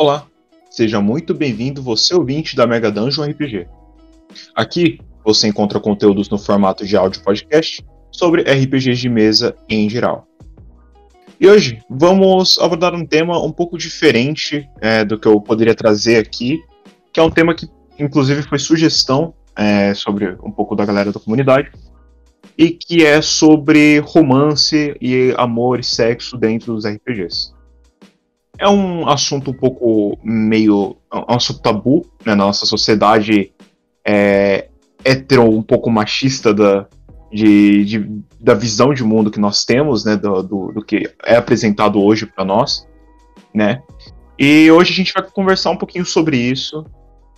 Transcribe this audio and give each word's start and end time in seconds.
Olá, 0.00 0.28
seja 0.70 1.00
muito 1.00 1.34
bem-vindo 1.34 1.82
você 1.82 2.14
ouvinte 2.14 2.54
da 2.54 2.68
Mega 2.68 2.88
Dungeon 2.88 3.24
RPG. 3.24 3.66
Aqui 4.54 5.00
você 5.24 5.48
encontra 5.48 5.80
conteúdos 5.80 6.28
no 6.28 6.38
formato 6.38 6.86
de 6.86 6.96
áudio 6.96 7.20
podcast 7.20 7.84
sobre 8.12 8.42
RPGs 8.42 9.00
de 9.00 9.08
mesa 9.08 9.56
em 9.68 9.90
geral. 9.90 10.28
E 11.40 11.48
hoje 11.48 11.82
vamos 11.90 12.60
abordar 12.60 12.94
um 12.94 13.04
tema 13.04 13.44
um 13.44 13.50
pouco 13.50 13.76
diferente 13.76 14.70
é, 14.80 15.04
do 15.04 15.18
que 15.18 15.26
eu 15.26 15.40
poderia 15.40 15.74
trazer 15.74 16.18
aqui, 16.18 16.60
que 17.12 17.18
é 17.18 17.22
um 17.24 17.30
tema 17.30 17.52
que 17.52 17.68
inclusive 17.98 18.44
foi 18.44 18.60
sugestão 18.60 19.34
é, 19.56 19.94
sobre 19.94 20.38
um 20.44 20.52
pouco 20.52 20.76
da 20.76 20.86
galera 20.86 21.10
da 21.10 21.18
comunidade, 21.18 21.72
e 22.56 22.70
que 22.70 23.04
é 23.04 23.20
sobre 23.20 23.98
romance 23.98 24.96
e 25.00 25.34
amor 25.36 25.80
e 25.80 25.84
sexo 25.84 26.38
dentro 26.38 26.72
dos 26.72 26.86
RPGs. 26.86 27.57
É 28.58 28.68
um 28.68 29.08
assunto 29.08 29.50
um 29.52 29.54
pouco 29.54 30.18
meio. 30.22 30.96
É 31.12 31.16
um 31.16 31.36
assunto 31.36 31.60
tabu 31.60 32.06
né, 32.26 32.34
na 32.34 32.46
nossa 32.46 32.66
sociedade 32.66 33.52
é, 34.04 34.68
hetero, 35.04 35.44
um 35.44 35.62
pouco 35.62 35.90
machista 35.90 36.52
da, 36.52 36.86
de, 37.32 37.84
de, 37.84 38.22
da 38.40 38.54
visão 38.54 38.92
de 38.92 39.04
mundo 39.04 39.30
que 39.30 39.40
nós 39.40 39.64
temos, 39.64 40.04
né, 40.04 40.16
do, 40.16 40.42
do, 40.42 40.72
do 40.72 40.84
que 40.84 41.10
é 41.24 41.36
apresentado 41.36 42.00
hoje 42.00 42.26
para 42.26 42.44
nós, 42.44 42.86
né. 43.54 43.82
E 44.38 44.70
hoje 44.70 44.92
a 44.92 44.96
gente 44.96 45.12
vai 45.12 45.22
conversar 45.22 45.70
um 45.70 45.76
pouquinho 45.76 46.04
sobre 46.04 46.36
isso 46.36 46.84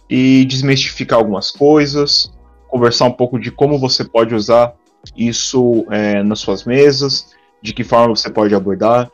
e 0.09 0.45
desmistificar 0.45 1.19
algumas 1.19 1.50
coisas, 1.50 2.33
conversar 2.69 3.06
um 3.06 3.12
pouco 3.12 3.39
de 3.39 3.50
como 3.50 3.78
você 3.78 4.05
pode 4.05 4.34
usar 4.34 4.75
isso 5.16 5.87
é, 5.91 6.23
nas 6.23 6.41
suas 6.41 6.64
mesas, 6.64 7.30
de 7.62 7.73
que 7.73 7.84
forma 7.84 8.14
você 8.14 8.30
pode 8.30 8.55
abordar 8.55 9.11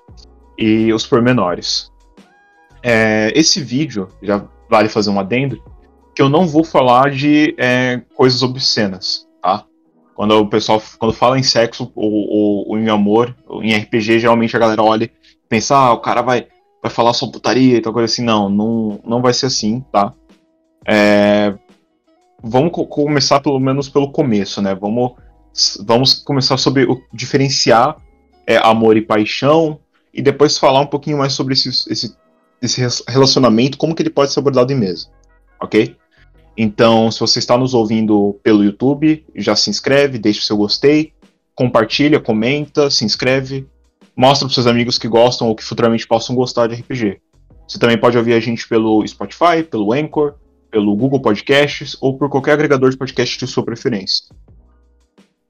e 0.58 0.92
os 0.92 1.06
pormenores. 1.06 1.90
É, 2.82 3.32
esse 3.34 3.60
vídeo, 3.62 4.08
já 4.22 4.44
vale 4.68 4.88
fazer 4.88 5.10
um 5.10 5.20
adendo, 5.20 5.62
que 6.14 6.22
eu 6.22 6.28
não 6.28 6.46
vou 6.46 6.64
falar 6.64 7.10
de 7.10 7.54
é, 7.58 8.00
coisas 8.14 8.42
obscenas, 8.42 9.26
tá? 9.42 9.64
Quando 10.14 10.32
o 10.32 10.48
pessoal 10.48 10.82
quando 10.98 11.12
fala 11.12 11.38
em 11.38 11.42
sexo 11.42 11.92
ou, 11.94 12.10
ou, 12.10 12.68
ou, 12.70 12.78
em 12.78 12.88
amor, 12.88 13.36
ou 13.46 13.62
em 13.62 13.76
RPG, 13.76 14.20
geralmente 14.20 14.56
a 14.56 14.58
galera 14.58 14.82
olha 14.82 15.10
pensa, 15.48 15.76
ah, 15.76 15.92
o 15.92 16.00
cara 16.00 16.22
vai, 16.22 16.46
vai 16.82 16.90
falar 16.90 17.12
só 17.12 17.26
putaria 17.26 17.76
e 17.76 17.80
tal 17.80 17.92
coisa 17.92 18.12
assim. 18.12 18.22
Não, 18.22 18.48
não, 18.48 19.00
não 19.04 19.22
vai 19.22 19.32
ser 19.32 19.46
assim, 19.46 19.84
tá? 19.92 20.12
É, 20.86 21.54
vamos 22.42 22.72
co 22.72 22.86
começar 22.86 23.40
pelo 23.40 23.58
menos 23.58 23.88
pelo 23.88 24.10
começo, 24.10 24.60
né? 24.62 24.74
Vamos, 24.74 25.12
vamos 25.84 26.14
começar 26.14 26.56
sobre 26.56 26.84
o 26.84 27.00
diferenciar 27.12 27.96
é, 28.46 28.56
amor 28.58 28.96
e 28.96 29.02
paixão 29.02 29.80
e 30.12 30.22
depois 30.22 30.58
falar 30.58 30.80
um 30.80 30.86
pouquinho 30.86 31.18
mais 31.18 31.32
sobre 31.32 31.54
esse, 31.54 31.68
esse 31.90 32.16
desse 32.60 32.80
relacionamento, 33.08 33.78
como 33.78 33.94
que 33.94 34.02
ele 34.02 34.10
pode 34.10 34.32
ser 34.32 34.40
abordado 34.40 34.72
em 34.72 34.76
mesa, 34.76 35.08
ok? 35.60 35.96
Então, 36.56 37.10
se 37.10 37.20
você 37.20 37.38
está 37.38 37.56
nos 37.56 37.74
ouvindo 37.74 38.38
pelo 38.42 38.64
YouTube, 38.64 39.24
já 39.34 39.54
se 39.54 39.68
inscreve, 39.68 40.18
deixa 40.18 40.40
o 40.40 40.42
seu 40.42 40.56
gostei, 40.56 41.12
compartilha, 41.54 42.18
comenta, 42.18 42.88
se 42.88 43.04
inscreve, 43.04 43.66
mostra 44.16 44.46
para 44.46 44.54
seus 44.54 44.66
amigos 44.66 44.96
que 44.96 45.06
gostam 45.06 45.48
ou 45.48 45.54
que 45.54 45.62
futuramente 45.62 46.06
possam 46.06 46.34
gostar 46.34 46.66
de 46.66 46.76
RPG. 46.76 47.20
Você 47.68 47.78
também 47.78 47.98
pode 47.98 48.16
ouvir 48.16 48.32
a 48.32 48.40
gente 48.40 48.66
pelo 48.66 49.06
Spotify, 49.06 49.62
pelo 49.68 49.92
Anchor, 49.92 50.34
pelo 50.70 50.96
Google 50.96 51.20
Podcasts 51.20 51.96
ou 52.00 52.16
por 52.16 52.28
qualquer 52.30 52.52
agregador 52.52 52.90
de 52.90 52.96
podcast 52.96 53.38
de 53.38 53.46
sua 53.46 53.64
preferência. 53.64 54.24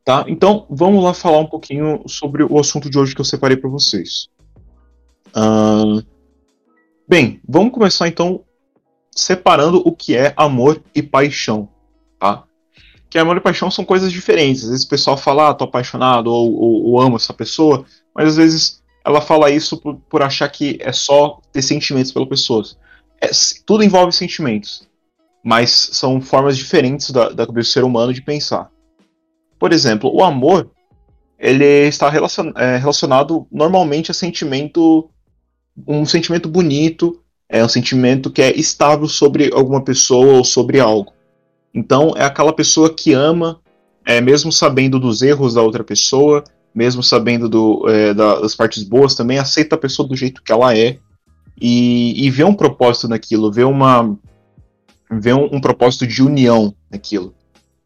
Tá? 0.04 0.24
Então, 0.28 0.66
vamos 0.70 1.02
lá 1.02 1.12
falar 1.12 1.38
um 1.38 1.46
pouquinho 1.46 2.02
sobre 2.06 2.42
o 2.44 2.58
assunto 2.58 2.88
de 2.88 2.98
hoje 2.98 3.14
que 3.14 3.20
eu 3.20 3.24
separei 3.24 3.56
para 3.56 3.68
vocês. 3.68 4.28
Uh, 5.36 6.00
Bem, 7.08 7.40
vamos 7.48 7.72
começar 7.72 8.08
então 8.08 8.42
separando 9.12 9.80
o 9.84 9.94
que 9.94 10.16
é 10.16 10.34
amor 10.36 10.82
e 10.92 11.00
paixão, 11.00 11.68
tá? 12.18 12.42
Que 13.08 13.16
amor 13.16 13.36
e 13.36 13.40
paixão 13.40 13.70
são 13.70 13.84
coisas 13.84 14.10
diferentes. 14.10 14.64
Às 14.64 14.70
vezes 14.70 14.84
o 14.84 14.88
pessoal 14.88 15.16
fala, 15.16 15.50
ah, 15.50 15.54
tô 15.54 15.64
apaixonado 15.64 16.26
ou, 16.26 16.52
ou, 16.52 16.84
ou 16.86 17.00
amo 17.00 17.14
essa 17.14 17.32
pessoa, 17.32 17.84
mas 18.12 18.30
às 18.30 18.36
vezes 18.36 18.82
ela 19.04 19.20
fala 19.20 19.52
isso 19.52 19.76
por, 19.76 19.94
por 20.10 20.20
achar 20.20 20.48
que 20.48 20.78
é 20.80 20.92
só 20.92 21.40
ter 21.52 21.62
sentimentos 21.62 22.10
pela 22.10 22.28
pessoa. 22.28 22.64
É, 23.20 23.30
tudo 23.64 23.84
envolve 23.84 24.12
sentimentos, 24.12 24.88
mas 25.44 25.70
são 25.70 26.20
formas 26.20 26.56
diferentes 26.56 27.12
da, 27.12 27.28
da 27.28 27.44
do 27.44 27.62
ser 27.62 27.84
humano 27.84 28.12
de 28.12 28.20
pensar. 28.20 28.68
Por 29.60 29.72
exemplo, 29.72 30.12
o 30.12 30.24
amor 30.24 30.72
ele 31.38 31.86
está 31.86 32.10
é, 32.56 32.76
relacionado 32.78 33.46
normalmente 33.52 34.10
a 34.10 34.14
sentimento 34.14 35.08
um 35.86 36.06
sentimento 36.06 36.48
bonito, 36.48 37.20
é 37.48 37.64
um 37.64 37.68
sentimento 37.68 38.30
que 38.30 38.42
é 38.42 38.56
estável 38.56 39.08
sobre 39.08 39.50
alguma 39.52 39.82
pessoa 39.82 40.38
ou 40.38 40.44
sobre 40.44 40.80
algo. 40.80 41.12
Então, 41.74 42.14
é 42.16 42.24
aquela 42.24 42.52
pessoa 42.52 42.92
que 42.92 43.12
ama, 43.12 43.60
é, 44.04 44.20
mesmo 44.20 44.50
sabendo 44.50 44.98
dos 44.98 45.22
erros 45.22 45.54
da 45.54 45.62
outra 45.62 45.84
pessoa, 45.84 46.42
mesmo 46.74 47.02
sabendo 47.02 47.48
do, 47.48 47.88
é, 47.88 48.14
das 48.14 48.54
partes 48.54 48.82
boas, 48.82 49.14
também 49.14 49.38
aceita 49.38 49.74
a 49.74 49.78
pessoa 49.78 50.08
do 50.08 50.16
jeito 50.16 50.42
que 50.42 50.52
ela 50.52 50.76
é 50.76 50.98
e, 51.60 52.26
e 52.26 52.30
vê 52.30 52.44
um 52.44 52.54
propósito 52.54 53.08
naquilo, 53.08 53.50
vê, 53.50 53.64
uma, 53.64 54.16
vê 55.10 55.32
um, 55.32 55.48
um 55.56 55.60
propósito 55.60 56.06
de 56.06 56.22
união 56.22 56.74
naquilo. 56.90 57.34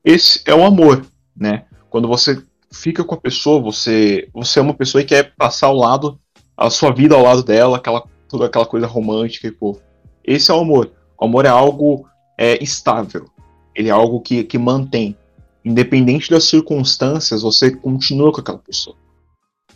Esse 0.04 0.40
é 0.44 0.54
o 0.54 0.64
amor, 0.64 1.04
né? 1.36 1.64
Quando 1.88 2.08
você 2.08 2.42
fica 2.72 3.04
com 3.04 3.14
a 3.14 3.20
pessoa, 3.20 3.60
você, 3.60 4.28
você 4.32 4.58
é 4.58 4.62
uma 4.62 4.74
pessoa 4.74 5.02
e 5.02 5.04
quer 5.04 5.34
passar 5.36 5.68
ao 5.68 5.76
lado 5.76 6.18
a 6.60 6.68
sua 6.68 6.92
vida 6.92 7.14
ao 7.14 7.22
lado 7.22 7.42
dela, 7.42 7.78
aquela, 7.78 8.04
toda 8.28 8.44
aquela 8.44 8.66
coisa 8.66 8.86
romântica 8.86 9.48
e 9.48 9.50
pô. 9.50 9.78
Esse 10.22 10.50
é 10.50 10.54
o 10.54 10.60
amor. 10.60 10.92
O 11.18 11.24
amor 11.24 11.46
é 11.46 11.48
algo 11.48 12.06
é, 12.36 12.62
estável. 12.62 13.24
Ele 13.74 13.88
é 13.88 13.92
algo 13.92 14.20
que, 14.20 14.44
que 14.44 14.58
mantém. 14.58 15.16
Independente 15.64 16.30
das 16.30 16.44
circunstâncias, 16.44 17.40
você 17.40 17.70
continua 17.70 18.30
com 18.30 18.42
aquela 18.42 18.58
pessoa. 18.58 18.94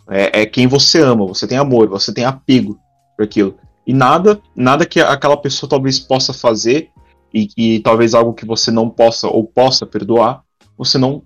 É, 0.07 0.41
é 0.41 0.45
quem 0.45 0.67
você 0.67 1.01
ama, 1.01 1.25
você 1.25 1.47
tem 1.47 1.57
amor, 1.57 1.89
você 1.89 2.13
tem 2.13 2.23
apego 2.23 2.77
por 3.17 3.23
aquilo. 3.23 3.57
E 3.87 3.91
nada, 3.91 4.39
nada 4.55 4.85
que 4.85 5.01
aquela 5.01 5.37
pessoa 5.37 5.67
talvez 5.67 5.99
possa 5.99 6.33
fazer 6.33 6.89
e, 7.33 7.49
e 7.57 7.79
talvez 7.79 8.13
algo 8.13 8.33
que 8.33 8.45
você 8.45 8.69
não 8.69 8.91
possa 8.91 9.27
ou 9.27 9.43
possa 9.43 9.87
perdoar, 9.87 10.43
você 10.77 10.99
não 10.99 11.23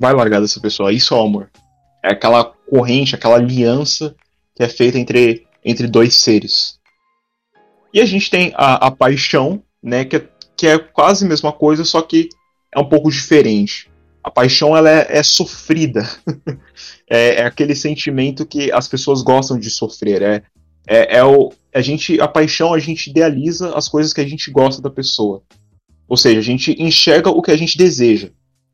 vai 0.00 0.14
largar 0.14 0.40
dessa 0.40 0.58
pessoa. 0.58 0.90
Isso 0.90 1.12
é 1.12 1.18
o 1.18 1.22
amor. 1.22 1.50
É 2.02 2.12
aquela 2.12 2.44
corrente, 2.44 3.14
aquela 3.14 3.36
aliança 3.36 4.14
que 4.54 4.62
é 4.62 4.68
feita 4.68 4.98
entre, 4.98 5.46
entre 5.64 5.86
dois 5.86 6.14
seres. 6.14 6.78
E 7.92 8.00
a 8.00 8.06
gente 8.06 8.30
tem 8.30 8.52
a, 8.54 8.86
a 8.86 8.90
paixão, 8.90 9.62
né, 9.82 10.04
que 10.04 10.16
é, 10.16 10.28
que 10.56 10.66
é 10.66 10.78
quase 10.78 11.24
a 11.24 11.28
mesma 11.28 11.52
coisa, 11.52 11.84
só 11.84 12.00
que 12.00 12.28
é 12.74 12.80
um 12.80 12.88
pouco 12.88 13.10
diferente. 13.10 13.90
A 14.22 14.30
paixão 14.30 14.76
ela 14.76 14.88
é, 14.88 15.18
é 15.18 15.22
sofrida. 15.22 16.08
é, 17.10 17.40
é, 17.40 17.44
aquele 17.44 17.74
sentimento 17.74 18.46
que 18.46 18.70
as 18.72 18.86
pessoas 18.86 19.22
gostam 19.22 19.58
de 19.58 19.68
sofrer. 19.68 20.22
É, 20.22 20.42
é, 20.86 21.18
é, 21.18 21.24
o, 21.24 21.52
a, 21.74 21.80
gente, 21.80 22.20
a 22.20 22.28
paixão, 22.28 22.72
a 22.72 22.78
gente 22.78 23.10
idealiza 23.10 23.76
as 23.76 23.88
coisas 23.88 24.12
que 24.12 24.20
a 24.20 24.26
gente 24.26 24.50
gosta 24.50 24.80
da 24.80 24.90
pessoa. 24.90 25.42
Ou 26.08 26.16
seja, 26.16 26.38
a 26.38 26.42
gente 26.42 26.80
enxerga 26.80 27.30
o 27.30 27.42
que 27.42 27.50
a 27.50 27.56
gente 27.56 27.76
deseja, 27.76 28.30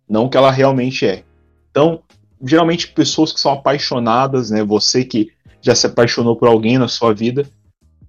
não 0.09 0.27
o 0.27 0.31
que 0.31 0.37
ela 0.37 0.51
realmente 0.51 1.07
é. 1.07 1.23
Então, 1.71 2.03
geralmente, 2.45 2.89
pessoas 2.89 3.33
que 3.33 3.41
são 3.41 3.53
apaixonadas, 3.53 4.51
né, 4.51 4.63
você 4.63 5.05
que 5.05 5.29
já 5.61 5.75
se 5.75 5.87
apaixonou 5.87 6.37
por 6.37 6.49
alguém 6.49 6.79
na 6.79 6.89
sua 6.89 7.13
vida, 7.13 7.47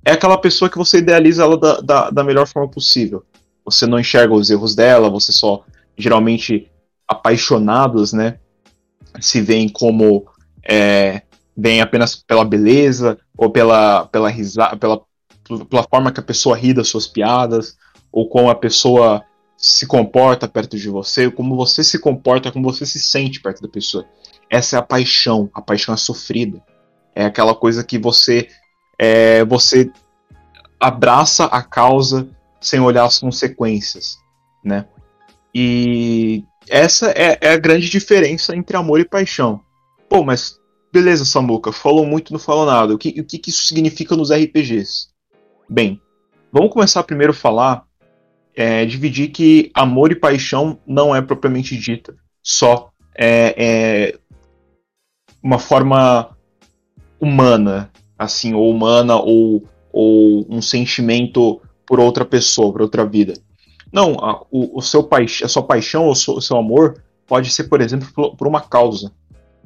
é 0.05 0.11
aquela 0.11 0.37
pessoa 0.37 0.69
que 0.69 0.77
você 0.77 0.99
idealiza 0.99 1.43
ela 1.43 1.57
da, 1.57 1.81
da, 1.81 2.09
da 2.09 2.23
melhor 2.23 2.47
forma 2.47 2.69
possível. 2.69 3.23
Você 3.65 3.85
não 3.85 3.99
enxerga 3.99 4.33
os 4.33 4.49
erros 4.49 4.75
dela, 4.75 5.09
você 5.09 5.31
só, 5.31 5.63
geralmente, 5.97 6.71
apaixonados, 7.07 8.13
né, 8.13 8.39
se 9.19 9.41
veem 9.41 9.67
como 9.67 10.25
é, 10.67 11.21
apenas 11.81 12.15
pela 12.15 12.45
beleza 12.45 13.17
ou 13.37 13.49
pela 13.49 14.05
pela 14.05 14.29
risada, 14.29 14.77
pela, 14.77 15.01
pela 15.69 15.83
forma 15.83 16.11
que 16.11 16.19
a 16.19 16.23
pessoa 16.23 16.55
ri 16.55 16.73
das 16.73 16.87
suas 16.87 17.07
piadas 17.07 17.75
ou 18.11 18.27
como 18.29 18.49
a 18.49 18.55
pessoa 18.55 19.23
se 19.57 19.85
comporta 19.85 20.47
perto 20.47 20.77
de 20.77 20.89
você, 20.89 21.29
como 21.29 21.55
você 21.55 21.83
se 21.83 21.99
comporta, 21.99 22.51
como 22.51 22.71
você 22.71 22.85
se 22.85 22.99
sente 22.99 23.41
perto 23.41 23.61
da 23.61 23.67
pessoa. 23.67 24.05
Essa 24.49 24.77
é 24.77 24.79
a 24.79 24.83
paixão, 24.83 25.49
a 25.53 25.61
paixão 25.61 25.93
é 25.93 25.97
sofrida. 25.97 26.63
É 27.19 27.25
aquela 27.25 27.53
coisa 27.53 27.83
que 27.83 27.97
você 27.97 28.47
é, 28.97 29.43
você 29.43 29.91
abraça 30.79 31.43
a 31.47 31.61
causa 31.61 32.29
sem 32.61 32.79
olhar 32.79 33.03
as 33.03 33.19
consequências, 33.19 34.17
né? 34.63 34.85
E 35.53 36.45
essa 36.69 37.11
é, 37.11 37.37
é, 37.41 37.51
a 37.51 37.57
grande 37.57 37.89
diferença 37.89 38.55
entre 38.55 38.77
amor 38.77 39.01
e 39.01 39.05
paixão. 39.05 39.59
Pô, 40.07 40.23
mas 40.23 40.57
beleza, 40.93 41.25
Samuca, 41.25 41.73
falou 41.73 42.05
muito, 42.05 42.31
não 42.31 42.39
falou 42.39 42.65
nada. 42.65 42.95
O 42.95 42.97
que, 42.97 43.19
o 43.19 43.25
que 43.25 43.49
isso 43.49 43.67
significa 43.67 44.15
nos 44.15 44.31
RPGs? 44.31 45.09
Bem, 45.69 46.01
vamos 46.53 46.71
começar 46.71 47.03
primeiro 47.03 47.33
a 47.33 47.35
falar, 47.35 47.83
é, 48.55 48.85
dividir 48.85 49.27
que 49.31 49.69
amor 49.73 50.13
e 50.13 50.15
paixão 50.15 50.79
não 50.87 51.13
é 51.13 51.21
propriamente 51.21 51.75
dita 51.75 52.15
só 52.41 52.91
é, 53.13 53.55
é 53.57 54.19
uma 55.43 55.59
forma 55.59 56.33
humana, 57.19 57.89
assim, 58.17 58.53
ou 58.53 58.69
humana, 58.69 59.15
ou, 59.15 59.63
ou 59.91 60.45
um 60.49 60.61
sentimento 60.61 61.61
por 61.85 61.99
outra 61.99 62.25
pessoa, 62.25 62.71
por 62.71 62.81
outra 62.81 63.05
vida. 63.05 63.33
Não, 63.91 64.13
a, 64.13 64.41
o, 64.51 64.77
o 64.77 64.81
seu 64.81 65.03
paix, 65.03 65.41
a 65.43 65.47
sua 65.47 65.63
paixão 65.63 66.05
ou 66.05 66.11
o 66.11 66.41
seu, 66.41 66.57
amor 66.57 67.01
pode 67.27 67.49
ser, 67.49 67.65
por 67.65 67.81
exemplo, 67.81 68.07
por, 68.13 68.35
por, 68.35 68.47
uma 68.47 68.61
causa. 68.61 69.11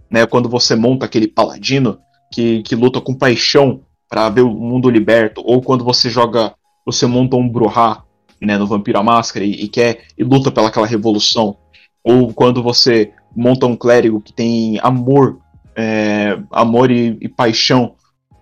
Né? 0.09 0.25
Quando 0.25 0.47
você 0.47 0.75
monta 0.75 1.05
aquele 1.05 1.27
paladino 1.27 1.99
que, 2.31 2.63
que 2.63 2.75
luta 2.75 3.01
com 3.01 3.13
paixão 3.13 3.81
para 4.09 4.29
ver 4.29 4.41
o 4.41 4.49
mundo 4.49 4.89
liberto, 4.89 5.41
ou 5.45 5.61
quando 5.61 5.83
você 5.83 6.09
joga, 6.09 6.53
você 6.85 7.05
monta 7.05 7.35
um 7.35 7.49
Bruhá 7.49 8.03
né, 8.39 8.57
no 8.57 8.67
Vampiro 8.67 8.99
à 8.99 9.03
Máscara 9.03 9.45
e, 9.45 9.51
e 9.51 9.67
quer 9.67 10.05
e 10.17 10.23
luta 10.23 10.51
pelaquela 10.51 10.87
revolução, 10.87 11.57
ou 12.03 12.33
quando 12.33 12.61
você 12.61 13.11
monta 13.35 13.65
um 13.65 13.75
clérigo 13.75 14.21
que 14.21 14.33
tem 14.33 14.79
amor, 14.81 15.39
é, 15.75 16.37
amor 16.51 16.91
e, 16.91 17.17
e 17.21 17.29
paixão 17.29 17.95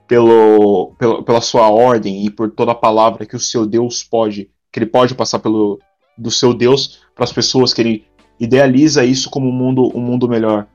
pelo, 0.08 0.94
pelo, 1.00 1.24
pela 1.24 1.42
sua 1.42 1.70
ordem 1.70 2.26
e 2.26 2.30
por 2.30 2.52
toda 2.52 2.74
a 2.74 2.76
palavra 2.76 3.26
que 3.26 3.36
o 3.36 3.40
seu 3.40 3.66
Deus 3.66 4.04
pode, 4.04 4.50
que 4.72 4.80
ele 4.80 4.86
pode 4.86 5.16
passar 5.16 5.40
pelo 5.40 5.80
do 6.18 6.30
seu 6.30 6.54
Deus 6.54 7.00
para 7.16 7.24
as 7.24 7.32
pessoas 7.32 7.74
que 7.74 7.82
ele 7.82 8.06
idealiza 8.40 9.06
isso 9.06 9.30
como 9.30 9.48
um 9.48 9.52
mundo, 9.52 9.92
um 9.96 10.02
mundo 10.02 10.28
melhor. 10.28 10.68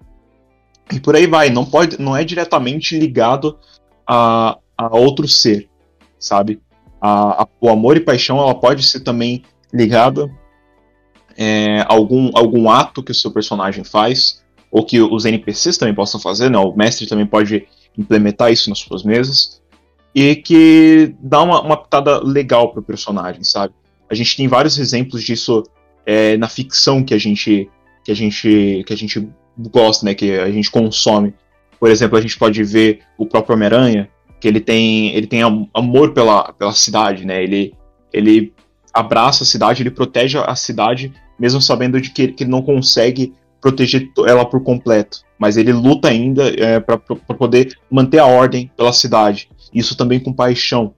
E 0.92 1.00
por 1.00 1.16
aí 1.16 1.26
vai, 1.26 1.50
não 1.50 1.64
pode, 1.64 2.00
não 2.00 2.16
é 2.16 2.24
diretamente 2.24 2.98
ligado 2.98 3.58
a, 4.06 4.56
a 4.78 4.96
outro 4.96 5.26
ser, 5.26 5.68
sabe? 6.18 6.60
A, 7.00 7.42
a, 7.42 7.48
o 7.60 7.68
amor 7.68 7.96
e 7.96 8.00
paixão 8.00 8.38
ela 8.38 8.54
pode 8.54 8.84
ser 8.84 9.00
também 9.00 9.42
ligada 9.72 10.30
é, 11.36 11.80
a 11.80 11.92
algum, 11.92 12.30
algum 12.34 12.70
ato 12.70 13.02
que 13.02 13.12
o 13.12 13.14
seu 13.14 13.30
personagem 13.30 13.84
faz, 13.84 14.44
ou 14.76 14.84
que 14.84 15.00
os 15.00 15.24
NPCs 15.24 15.78
também 15.78 15.94
possam 15.94 16.20
fazer, 16.20 16.50
né? 16.50 16.58
O 16.58 16.76
mestre 16.76 17.06
também 17.06 17.24
pode 17.24 17.66
implementar 17.96 18.52
isso 18.52 18.68
nas 18.68 18.78
suas 18.78 19.02
mesas, 19.02 19.62
e 20.14 20.36
que 20.36 21.14
dá 21.18 21.40
uma, 21.40 21.62
uma 21.62 21.78
pitada 21.78 22.22
legal 22.22 22.70
pro 22.70 22.82
personagem, 22.82 23.42
sabe? 23.42 23.72
A 24.10 24.14
gente 24.14 24.36
tem 24.36 24.46
vários 24.46 24.78
exemplos 24.78 25.24
disso 25.24 25.62
é, 26.04 26.36
na 26.36 26.46
ficção 26.46 27.02
que 27.02 27.14
a 27.14 27.18
gente 27.18 27.70
que 28.04 28.12
a 28.12 28.14
gente 28.14 28.84
que 28.86 28.92
a 28.92 28.96
gente 28.96 29.26
gosta, 29.58 30.04
né, 30.04 30.14
que 30.14 30.32
a 30.32 30.50
gente 30.50 30.70
consome. 30.70 31.32
Por 31.80 31.90
exemplo, 31.90 32.18
a 32.18 32.20
gente 32.20 32.36
pode 32.36 32.62
ver 32.62 33.00
o 33.16 33.24
próprio 33.24 33.54
Homem-Aranha, 33.54 34.10
que 34.38 34.46
ele 34.46 34.60
tem 34.60 35.08
ele 35.16 35.26
tem 35.26 35.40
amor 35.72 36.12
pela, 36.12 36.52
pela 36.52 36.72
cidade, 36.72 37.24
né? 37.24 37.42
Ele 37.42 37.72
ele 38.12 38.52
abraça 38.92 39.42
a 39.42 39.46
cidade, 39.46 39.82
ele 39.82 39.90
protege 39.90 40.36
a 40.36 40.54
cidade, 40.54 41.14
mesmo 41.38 41.62
sabendo 41.62 41.98
de 41.98 42.10
que, 42.10 42.28
que 42.28 42.44
ele 42.44 42.50
não 42.50 42.60
consegue 42.60 43.32
proteger 43.66 44.08
ela 44.26 44.44
por 44.44 44.62
completo. 44.62 45.24
Mas 45.36 45.56
ele 45.56 45.72
luta 45.72 46.08
ainda 46.08 46.48
é, 46.48 46.78
para 46.78 46.98
poder 46.98 47.76
manter 47.90 48.20
a 48.20 48.26
ordem 48.26 48.70
pela 48.76 48.92
cidade. 48.92 49.50
Isso 49.74 49.96
também 49.96 50.20
com 50.20 50.32
paixão. 50.32 50.94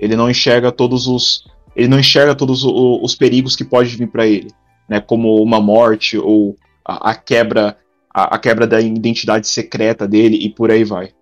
Ele 0.00 0.16
não 0.16 0.28
enxerga 0.28 0.72
todos 0.72 1.06
os 1.06 1.46
ele 1.76 1.86
não 1.86 2.00
enxerga 2.00 2.34
todos 2.34 2.64
os, 2.64 2.72
os 3.02 3.14
perigos 3.14 3.54
que 3.54 3.64
pode 3.64 3.94
vir 3.94 4.08
para 4.08 4.26
ele, 4.26 4.50
né? 4.88 5.00
Como 5.00 5.40
uma 5.40 5.60
morte 5.60 6.18
ou 6.18 6.56
a, 6.84 7.10
a 7.10 7.14
quebra 7.14 7.78
a, 8.12 8.34
a 8.34 8.38
quebra 8.38 8.66
da 8.66 8.80
identidade 8.80 9.46
secreta 9.46 10.08
dele 10.08 10.36
e 10.36 10.48
por 10.48 10.72
aí 10.72 10.82
vai. 10.82 11.12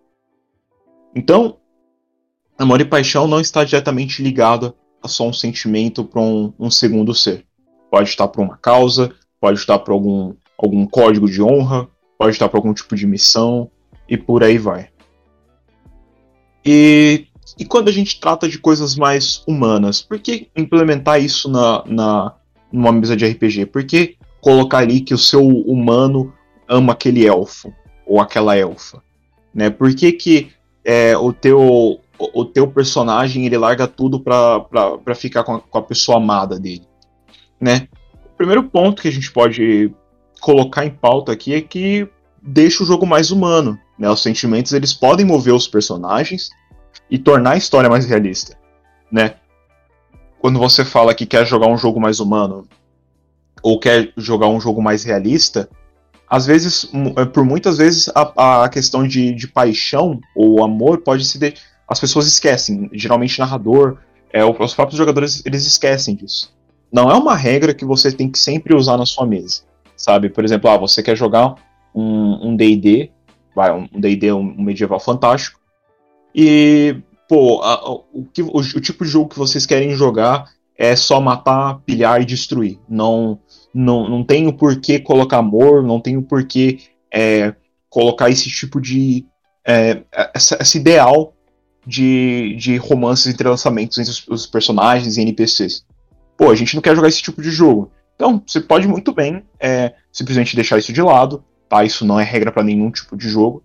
Então, 1.14 1.58
amor 2.58 2.80
e 2.80 2.86
paixão 2.86 3.28
não 3.28 3.38
está 3.40 3.64
diretamente 3.64 4.22
ligado 4.22 4.74
a 5.02 5.08
só 5.08 5.28
um 5.28 5.32
sentimento 5.32 6.04
para 6.04 6.22
um, 6.22 6.54
um, 6.58 6.70
segundo 6.70 7.12
ser. 7.12 7.44
Pode 7.90 8.08
estar 8.08 8.28
por 8.28 8.42
uma 8.42 8.56
causa, 8.56 9.12
pode 9.38 9.58
estar 9.58 9.78
por 9.80 9.92
algum, 9.92 10.34
algum 10.58 10.86
código 10.86 11.28
de 11.28 11.42
honra, 11.42 11.88
pode 12.18 12.32
estar 12.32 12.48
por 12.48 12.56
algum 12.58 12.72
tipo 12.72 12.94
de 12.96 13.06
missão 13.06 13.70
e 14.08 14.16
por 14.16 14.42
aí 14.42 14.58
vai. 14.58 14.88
E, 16.64 17.26
e 17.58 17.64
quando 17.64 17.88
a 17.88 17.92
gente 17.92 18.18
trata 18.18 18.48
de 18.48 18.58
coisas 18.58 18.96
mais 18.96 19.42
humanas, 19.46 20.02
por 20.02 20.18
que 20.18 20.48
implementar 20.56 21.22
isso 21.22 21.48
na, 21.48 21.84
na, 21.86 22.34
numa 22.72 22.90
mesa 22.90 23.16
de 23.16 23.26
RPG? 23.26 23.66
Por 23.66 23.84
que 23.84 24.16
colocar 24.40 24.78
ali 24.78 25.00
que 25.00 25.14
o 25.14 25.18
seu 25.18 25.46
humano 25.46 26.32
ama 26.68 26.92
aquele 26.92 27.26
elfo 27.26 27.72
ou 28.06 28.20
aquela 28.20 28.56
elfa? 28.56 29.02
Né? 29.54 29.70
Por 29.70 29.94
que, 29.94 30.12
que 30.12 30.50
é, 30.84 31.16
o, 31.16 31.32
teu, 31.32 32.00
o 32.18 32.44
teu 32.44 32.68
personagem 32.68 33.46
ele 33.46 33.56
larga 33.56 33.86
tudo 33.86 34.20
para 34.20 35.14
ficar 35.14 35.44
com 35.44 35.54
a, 35.54 35.60
com 35.60 35.78
a, 35.78 35.82
pessoa 35.82 36.18
amada 36.18 36.58
dele? 36.58 36.86
Né? 37.60 37.88
O 38.24 38.36
primeiro 38.36 38.64
ponto 38.64 39.02
que 39.02 39.08
a 39.08 39.12
gente 39.12 39.30
pode 39.30 39.94
colocar 40.40 40.84
em 40.84 40.90
pauta 40.90 41.32
aqui 41.32 41.54
é 41.54 41.60
que 41.60 42.08
deixa 42.42 42.82
o 42.82 42.86
jogo 42.86 43.06
mais 43.06 43.30
humano. 43.30 43.78
Né? 43.98 44.08
Os 44.08 44.22
sentimentos 44.22 44.72
eles 44.72 44.92
podem 44.92 45.26
mover 45.26 45.54
os 45.54 45.66
personagens 45.66 46.50
e 47.10 47.18
tornar 47.18 47.52
a 47.52 47.56
história 47.56 47.90
mais 47.90 48.06
realista. 48.06 48.56
Né? 49.10 49.34
Quando 50.38 50.58
você 50.58 50.84
fala 50.84 51.14
que 51.14 51.26
quer 51.26 51.46
jogar 51.46 51.66
um 51.66 51.76
jogo 51.76 52.00
mais 52.00 52.20
humano 52.20 52.66
ou 53.62 53.80
quer 53.80 54.12
jogar 54.16 54.48
um 54.48 54.60
jogo 54.60 54.82
mais 54.82 55.02
realista, 55.02 55.68
às 56.28 56.44
vezes, 56.44 56.90
é, 57.16 57.24
por 57.24 57.44
muitas 57.44 57.78
vezes, 57.78 58.10
a, 58.14 58.64
a 58.64 58.68
questão 58.68 59.06
de, 59.06 59.32
de 59.32 59.46
paixão 59.46 60.20
ou 60.34 60.64
amor 60.64 60.98
pode 60.98 61.24
se. 61.24 61.38
De... 61.38 61.54
As 61.88 62.00
pessoas 62.00 62.26
esquecem. 62.26 62.90
Geralmente, 62.92 63.38
narrador, 63.38 63.98
é, 64.32 64.44
os 64.44 64.74
próprios 64.74 64.98
jogadores, 64.98 65.42
eles 65.46 65.64
esquecem 65.64 66.16
disso. 66.16 66.52
Não 66.92 67.10
é 67.10 67.14
uma 67.14 67.36
regra 67.36 67.72
que 67.72 67.84
você 67.84 68.10
tem 68.10 68.28
que 68.28 68.38
sempre 68.38 68.74
usar 68.74 68.96
na 68.96 69.06
sua 69.06 69.24
mesa. 69.24 69.62
Sabe? 69.96 70.28
Por 70.28 70.44
exemplo, 70.44 70.70
ah, 70.70 70.76
você 70.76 71.02
quer 71.02 71.16
jogar 71.16 71.54
um 71.94 72.54
DD, 72.54 73.10
um 73.92 74.00
DD, 74.00 74.32
um, 74.32 74.40
um 74.40 74.62
medieval 74.62 75.00
fantástico, 75.00 75.58
e, 76.34 76.96
pô, 77.26 77.62
a, 77.62 77.90
o, 77.90 78.26
que, 78.32 78.42
o, 78.42 78.58
o 78.58 78.80
tipo 78.80 79.04
de 79.04 79.10
jogo 79.10 79.30
que 79.30 79.38
vocês 79.38 79.64
querem 79.64 79.94
jogar 79.94 80.50
é 80.76 80.94
só 80.94 81.20
matar, 81.20 81.80
pilhar 81.86 82.20
e 82.20 82.26
destruir. 82.26 82.78
Não 82.86 83.40
não, 83.76 84.08
não 84.08 84.24
tem 84.24 84.46
o 84.46 84.54
porquê 84.54 84.98
colocar 84.98 85.38
amor, 85.38 85.82
não 85.82 86.00
tem 86.00 86.16
o 86.16 86.22
porquê 86.22 86.78
é, 87.12 87.54
colocar 87.90 88.30
esse 88.30 88.48
tipo 88.48 88.80
de. 88.80 89.26
É, 89.66 90.02
essa, 90.34 90.56
esse 90.62 90.78
ideal 90.78 91.34
de, 91.86 92.56
de 92.56 92.78
romances 92.78 93.26
e 93.26 93.30
entrelaçamentos 93.30 93.98
entre 93.98 94.10
os, 94.10 94.26
os, 94.28 94.46
personagens 94.46 95.18
e 95.18 95.20
NPCs. 95.20 95.84
Pô, 96.38 96.50
a 96.50 96.54
gente 96.54 96.74
não 96.74 96.80
quer 96.80 96.96
jogar 96.96 97.08
esse 97.08 97.20
tipo 97.20 97.42
de 97.42 97.50
jogo. 97.50 97.90
Então, 98.16 98.42
você 98.44 98.60
pode 98.60 98.88
muito 98.88 99.12
bem 99.12 99.44
é, 99.60 99.94
simplesmente 100.10 100.56
deixar 100.56 100.78
isso 100.78 100.92
de 100.92 101.02
lado, 101.02 101.44
tá? 101.68 101.84
Isso 101.84 102.04
não 102.04 102.18
é 102.18 102.24
regra 102.24 102.50
para 102.50 102.64
nenhum 102.64 102.90
tipo 102.90 103.16
de 103.16 103.28
jogo. 103.28 103.62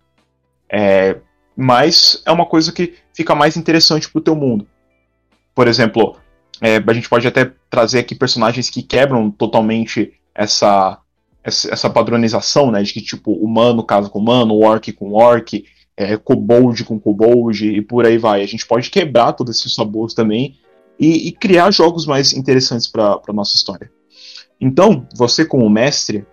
É, 0.70 1.18
mas 1.56 2.22
é 2.26 2.32
uma 2.32 2.46
coisa 2.46 2.72
que 2.72 2.96
fica 3.14 3.34
mais 3.34 3.58
interessante 3.58 4.10
pro 4.10 4.22
teu 4.22 4.36
mundo. 4.36 4.68
Por 5.56 5.68
exemplo, 5.68 6.18
é, 6.62 6.84
a 6.86 6.94
gente 6.94 7.10
pode 7.10 7.28
até 7.28 7.52
trazer 7.70 8.00
aqui 8.00 8.14
personagens 8.14 8.70
que 8.70 8.84
quebram 8.84 9.32
totalmente 9.32 10.14
essa, 10.36 11.00
essa, 11.44 11.90
padronização, 11.90 12.72
né? 12.72 12.84
De 12.84 12.94
que, 12.94 13.02
tipo, 13.02 13.34
humano 13.34 13.84
casa 13.84 14.10
com 14.10 14.20
humano, 14.20 14.60
orc 14.60 14.92
com 14.94 15.14
orc, 15.14 15.64
é, 15.96 16.18
kobold 16.18 16.84
com 16.84 17.00
kobold 17.00 17.66
e 17.66 17.82
por 17.82 18.06
aí 18.06 18.18
vai. 18.18 18.42
A 18.42 18.48
gente 18.48 18.66
pode 18.66 18.90
quebrar 18.90 19.34
todos 19.34 19.58
esses 19.58 19.74
sabores 19.74 20.14
também 20.14 20.58
e, 21.00 21.28
e, 21.28 21.32
criar 21.32 21.72
jogos 21.72 22.06
mais 22.06 22.34
interessantes 22.34 22.88
para 22.88 23.20
a 23.28 23.34
nossa 23.34 23.56
história. 23.56 23.92
Então, 24.62 25.08
você 25.16 25.44
como 25.44 25.68
mestre, 25.68 26.24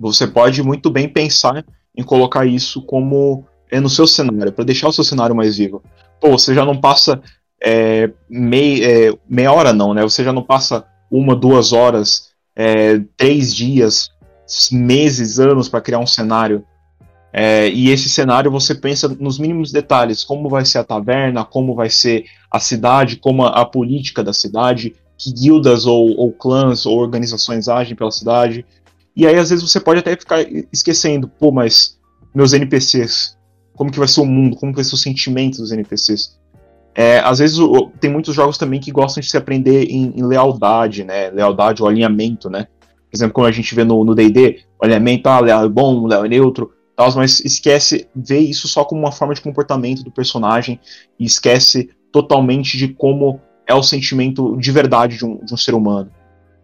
você 0.00 0.26
pode 0.26 0.62
muito 0.62 0.88
bem 0.88 1.08
pensar 1.08 1.62
em 1.94 2.02
colocar 2.02 2.46
isso 2.46 2.80
como 2.82 3.44
é, 3.70 3.78
no 3.78 3.90
seu 3.90 4.06
cenário, 4.06 4.52
para 4.52 4.64
deixar 4.64 4.88
o 4.88 4.92
seu 4.92 5.04
cenário 5.04 5.36
mais 5.36 5.58
vivo. 5.58 5.82
Pô, 6.18 6.30
você 6.30 6.54
já 6.54 6.64
não 6.64 6.80
passa 6.80 7.20
é, 7.62 8.10
mei, 8.30 8.84
é, 8.84 9.12
meia 9.28 9.52
hora 9.52 9.72
não, 9.72 9.92
né? 9.92 10.02
Você 10.02 10.24
já 10.24 10.32
não 10.32 10.42
passa 10.42 10.84
uma, 11.10 11.34
duas 11.36 11.72
horas, 11.72 12.30
é, 12.56 12.98
três 13.16 13.54
dias, 13.54 14.10
meses, 14.72 15.38
anos 15.38 15.68
para 15.68 15.80
criar 15.80 15.98
um 15.98 16.06
cenário. 16.06 16.64
É, 17.30 17.68
e 17.68 17.90
esse 17.90 18.08
cenário 18.08 18.50
você 18.50 18.74
pensa 18.74 19.06
nos 19.20 19.38
mínimos 19.38 19.70
detalhes, 19.70 20.24
como 20.24 20.48
vai 20.48 20.64
ser 20.64 20.78
a 20.78 20.84
taverna, 20.84 21.44
como 21.44 21.74
vai 21.74 21.90
ser 21.90 22.24
a 22.50 22.58
cidade, 22.58 23.16
como 23.16 23.44
a, 23.44 23.60
a 23.60 23.64
política 23.66 24.24
da 24.24 24.32
cidade, 24.32 24.94
que 25.18 25.32
guildas 25.32 25.84
ou, 25.84 26.16
ou 26.16 26.32
clãs 26.32 26.86
ou 26.86 26.96
organizações 26.96 27.68
agem 27.68 27.96
pela 27.96 28.10
cidade. 28.10 28.64
E 29.16 29.26
aí 29.26 29.36
às 29.36 29.50
vezes 29.50 29.68
você 29.68 29.80
pode 29.80 29.98
até 29.98 30.16
ficar 30.16 30.40
esquecendo, 30.72 31.28
pô, 31.28 31.50
mas 31.50 31.98
meus 32.32 32.52
NPCs, 32.52 33.36
como 33.74 33.90
que 33.90 33.98
vai 33.98 34.06
ser 34.06 34.20
o 34.20 34.26
mundo, 34.26 34.56
como 34.56 34.72
vai 34.72 34.84
ser 34.84 34.94
o 34.94 34.98
sentimento 34.98 35.58
dos 35.58 35.72
NPCs. 35.72 36.38
É, 36.94 37.18
às 37.20 37.38
vezes 37.38 37.58
tem 38.00 38.10
muitos 38.10 38.34
jogos 38.34 38.58
também 38.58 38.80
que 38.80 38.90
gostam 38.90 39.20
de 39.20 39.28
se 39.28 39.36
aprender 39.36 39.84
em, 39.84 40.14
em, 40.16 40.24
lealdade, 40.24 41.04
né? 41.04 41.30
Lealdade 41.30 41.82
ou 41.82 41.88
alinhamento, 41.88 42.48
né? 42.48 42.66
Por 43.10 43.16
exemplo, 43.16 43.34
como 43.34 43.46
a 43.46 43.52
gente 43.52 43.74
vê 43.74 43.84
no 43.84 44.14
D&D, 44.14 44.60
alinhamento, 44.82 45.28
ah, 45.28 45.40
leal 45.40 45.64
é 45.64 45.68
bom, 45.68 46.06
leal 46.06 46.24
é 46.24 46.28
neutro, 46.28 46.72
tal, 46.96 47.14
mas 47.14 47.40
esquece, 47.40 48.08
vê 48.14 48.38
isso 48.38 48.66
só 48.66 48.84
como 48.84 49.00
uma 49.00 49.12
forma 49.12 49.32
de 49.32 49.40
comportamento 49.40 50.02
do 50.02 50.10
personagem 50.10 50.80
e 51.18 51.24
esquece 51.24 51.90
totalmente 52.10 52.76
de 52.76 52.88
como 52.88 53.40
é 53.68 53.74
o 53.74 53.82
sentimento 53.82 54.56
de 54.56 54.72
verdade 54.72 55.18
de 55.18 55.26
um, 55.26 55.44
de 55.44 55.52
um 55.52 55.56
ser 55.56 55.74
humano. 55.74 56.10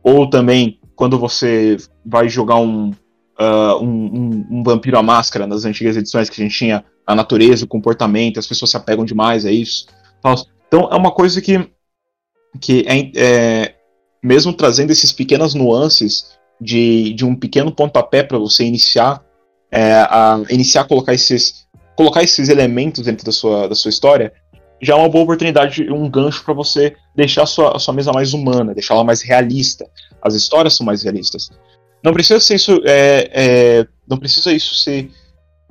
Ou 0.02 0.28
também, 0.28 0.80
quando 0.96 1.18
você 1.18 1.76
vai 2.04 2.28
jogar 2.28 2.56
um, 2.56 2.90
uh, 3.38 3.76
um, 3.80 4.46
um, 4.50 4.62
Vampiro 4.62 4.98
à 4.98 5.02
Máscara, 5.02 5.46
nas 5.46 5.66
antigas 5.66 5.96
edições 5.96 6.30
que 6.30 6.40
a 6.40 6.44
gente 6.44 6.56
tinha 6.56 6.84
a 7.06 7.14
natureza, 7.14 7.66
o 7.66 7.68
comportamento, 7.68 8.40
as 8.40 8.46
pessoas 8.46 8.70
se 8.70 8.76
apegam 8.76 9.04
demais 9.04 9.44
a 9.44 9.52
isso. 9.52 9.86
Então 10.66 10.88
é 10.90 10.96
uma 10.96 11.10
coisa 11.10 11.40
que 11.40 11.70
que 12.60 12.84
é, 12.86 13.10
é 13.16 13.74
mesmo 14.22 14.52
trazendo 14.52 14.90
esses 14.90 15.12
pequenas 15.12 15.54
nuances 15.54 16.38
de, 16.60 17.12
de 17.12 17.24
um 17.24 17.34
pequeno 17.34 17.74
pontapé 17.74 18.22
para 18.22 18.38
você 18.38 18.64
iniciar 18.64 19.20
é, 19.70 19.92
a 19.92 20.40
iniciar 20.48 20.84
colocar 20.84 21.12
esses 21.12 21.66
colocar 21.96 22.22
esses 22.22 22.48
elementos 22.48 23.04
dentro 23.04 23.24
da 23.24 23.32
sua, 23.32 23.68
da 23.68 23.74
sua 23.74 23.88
história 23.88 24.32
já 24.80 24.94
é 24.94 24.96
uma 24.96 25.08
boa 25.08 25.24
oportunidade, 25.24 25.90
um 25.90 26.08
gancho 26.08 26.44
para 26.44 26.54
você 26.54 26.94
deixar 27.14 27.42
a 27.44 27.46
sua, 27.46 27.76
a 27.76 27.78
sua 27.78 27.94
mesa 27.94 28.12
mais 28.12 28.34
humana, 28.34 28.74
deixar 28.74 28.94
ela 28.94 29.04
mais 29.04 29.22
realista. 29.22 29.86
As 30.20 30.34
histórias 30.34 30.76
são 30.76 30.84
mais 30.84 31.02
realistas. 31.02 31.50
Não 32.02 32.12
precisa 32.12 32.40
ser 32.40 32.56
isso, 32.56 32.80
é, 32.84 33.30
é, 33.32 33.86
não 34.06 34.18
precisa 34.18 34.52
isso 34.52 34.74
ser 34.74 35.10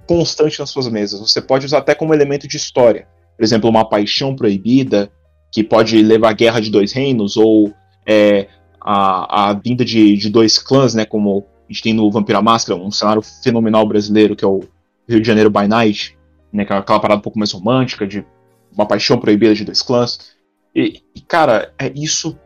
constante 0.08 0.60
nas 0.60 0.70
suas 0.70 0.88
mesas. 0.88 1.20
Você 1.20 1.42
pode 1.42 1.66
usar 1.66 1.80
até 1.80 1.94
como 1.94 2.14
elemento 2.14 2.48
de 2.48 2.58
história. 2.58 3.08
Por 3.38 3.44
exemplo, 3.44 3.70
uma 3.70 3.88
paixão 3.88 4.36
proibida 4.36 5.12
que 5.52 5.64
pode 5.64 6.02
levar 6.02 6.30
à 6.30 6.34
guerra 6.34 6.60
de 6.60 6.72
dois 6.72 6.92
reinos 6.92 7.38
ou 7.38 7.72
é, 8.06 8.48
a, 8.82 9.50
a 9.50 9.54
vinda 9.54 9.86
de, 9.86 10.18
de 10.18 10.30
dois 10.30 10.58
clãs, 10.58 10.94
né? 10.94 11.06
Como 11.06 11.46
a 11.70 11.72
gente 11.72 11.84
tem 11.84 11.94
no 11.94 12.10
Vampira 12.12 12.42
Máscara, 12.42 12.80
um 12.80 12.92
cenário 12.92 13.22
fenomenal 13.22 13.88
brasileiro 13.88 14.36
que 14.36 14.44
é 14.44 14.48
o 14.48 14.62
Rio 15.08 15.22
de 15.22 15.28
Janeiro 15.28 15.50
by 15.50 15.68
Night, 15.68 16.18
né? 16.52 16.66
É 16.68 16.74
aquela 16.74 17.00
parada 17.00 17.20
um 17.20 17.24
pouco 17.24 17.40
mais 17.40 17.52
romântica 17.52 18.06
de 18.06 18.26
uma 18.74 18.86
paixão 18.86 19.20
proibida 19.20 19.54
de 19.54 19.64
dois 19.66 19.82
clãs. 19.82 20.34
E, 20.76 21.02
e 21.16 21.22
cara, 21.22 21.74
é 21.78 21.92
isso 21.96 22.38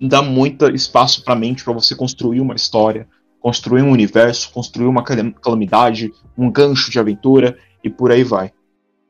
dá 0.00 0.22
muito 0.22 0.68
espaço 0.70 1.22
para 1.22 1.34
mente 1.34 1.64
para 1.64 1.72
você 1.72 1.94
construir 1.94 2.40
uma 2.40 2.54
história, 2.54 3.08
construir 3.40 3.82
um 3.82 3.90
universo, 3.90 4.50
construir 4.52 4.86
uma 4.86 5.02
calamidade, 5.02 6.12
um 6.36 6.50
gancho 6.50 6.90
de 6.90 6.98
aventura 6.98 7.56
e 7.82 7.90
por 7.90 8.10
aí 8.10 8.24
vai. 8.24 8.52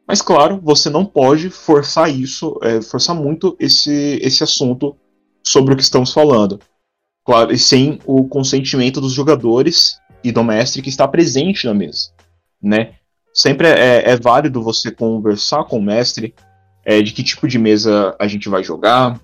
Mas 0.07 0.21
claro, 0.21 0.61
você 0.63 0.91
não 0.91 1.05
pode 1.05 1.49
forçar 1.51 2.11
isso, 2.11 2.59
é, 2.63 2.83
forçar 2.83 3.17
muito 3.17 3.57
esse, 3.59 4.19
esse 4.23 4.45
assunto 4.45 4.97
sobre 5.43 5.73
o 5.73 5.77
que 5.77 5.83
estamos 5.83 6.13
falando. 6.13 6.61
Claro, 7.25 7.53
e 7.53 7.59
sem 7.59 7.99
o 8.05 8.29
consentimento 8.29 9.01
dos 9.01 9.13
jogadores 9.13 9.99
e 10.23 10.31
do 10.31 10.45
mestre 10.45 10.83
que 10.83 10.91
está 10.91 11.09
presente 11.09 11.67
na 11.67 11.73
mesa, 11.73 12.11
né? 12.63 12.95
Sempre 13.33 13.67
é, 13.69 14.11
é 14.11 14.17
válido 14.17 14.63
você 14.63 14.91
conversar 14.91 15.65
com 15.65 15.79
o 15.79 15.83
mestre, 15.83 16.35
é, 16.85 17.01
de 17.01 17.13
que 17.13 17.23
tipo 17.23 17.49
de 17.49 17.59
mesa 17.59 18.15
a 18.19 18.27
gente 18.27 18.49
vai 18.49 18.63
jogar, 18.63 19.19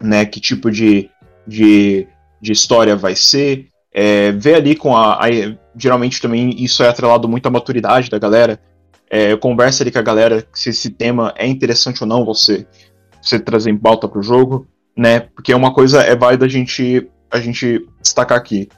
né? 0.00 0.24
Que 0.24 0.40
tipo 0.40 0.70
de, 0.70 1.10
de, 1.46 2.06
de 2.40 2.52
história 2.52 2.96
vai 2.96 3.14
ser. 3.16 3.68
É, 3.92 4.32
ver 4.32 4.54
ali 4.54 4.76
com 4.76 4.96
a, 4.96 5.14
a, 5.14 5.28
Geralmente 5.76 6.20
também 6.20 6.50
isso 6.62 6.82
é 6.82 6.88
atrelado 6.88 7.28
muito 7.28 7.46
à 7.46 7.50
maturidade 7.50 8.10
da 8.10 8.18
galera. 8.18 8.60
É, 9.08 9.34
conversa 9.36 9.82
ali 9.82 9.90
com 9.90 9.98
a 9.98 10.02
galera 10.02 10.46
se 10.52 10.70
esse 10.70 10.90
tema 10.90 11.32
é 11.36 11.46
interessante 11.46 12.02
ou 12.02 12.08
não 12.08 12.24
você, 12.24 12.66
você 13.22 13.38
trazer 13.38 13.70
em 13.70 13.78
pauta 13.78 14.08
para 14.08 14.18
o 14.18 14.22
jogo, 14.22 14.66
né? 14.96 15.20
Porque 15.20 15.54
uma 15.54 15.72
coisa 15.72 16.02
é 16.02 16.14
válida 16.16 16.44
a 16.44 16.48
gente, 16.48 17.08
a 17.30 17.40
gente 17.40 17.86
destacar 18.02 18.36
aqui. 18.36 18.68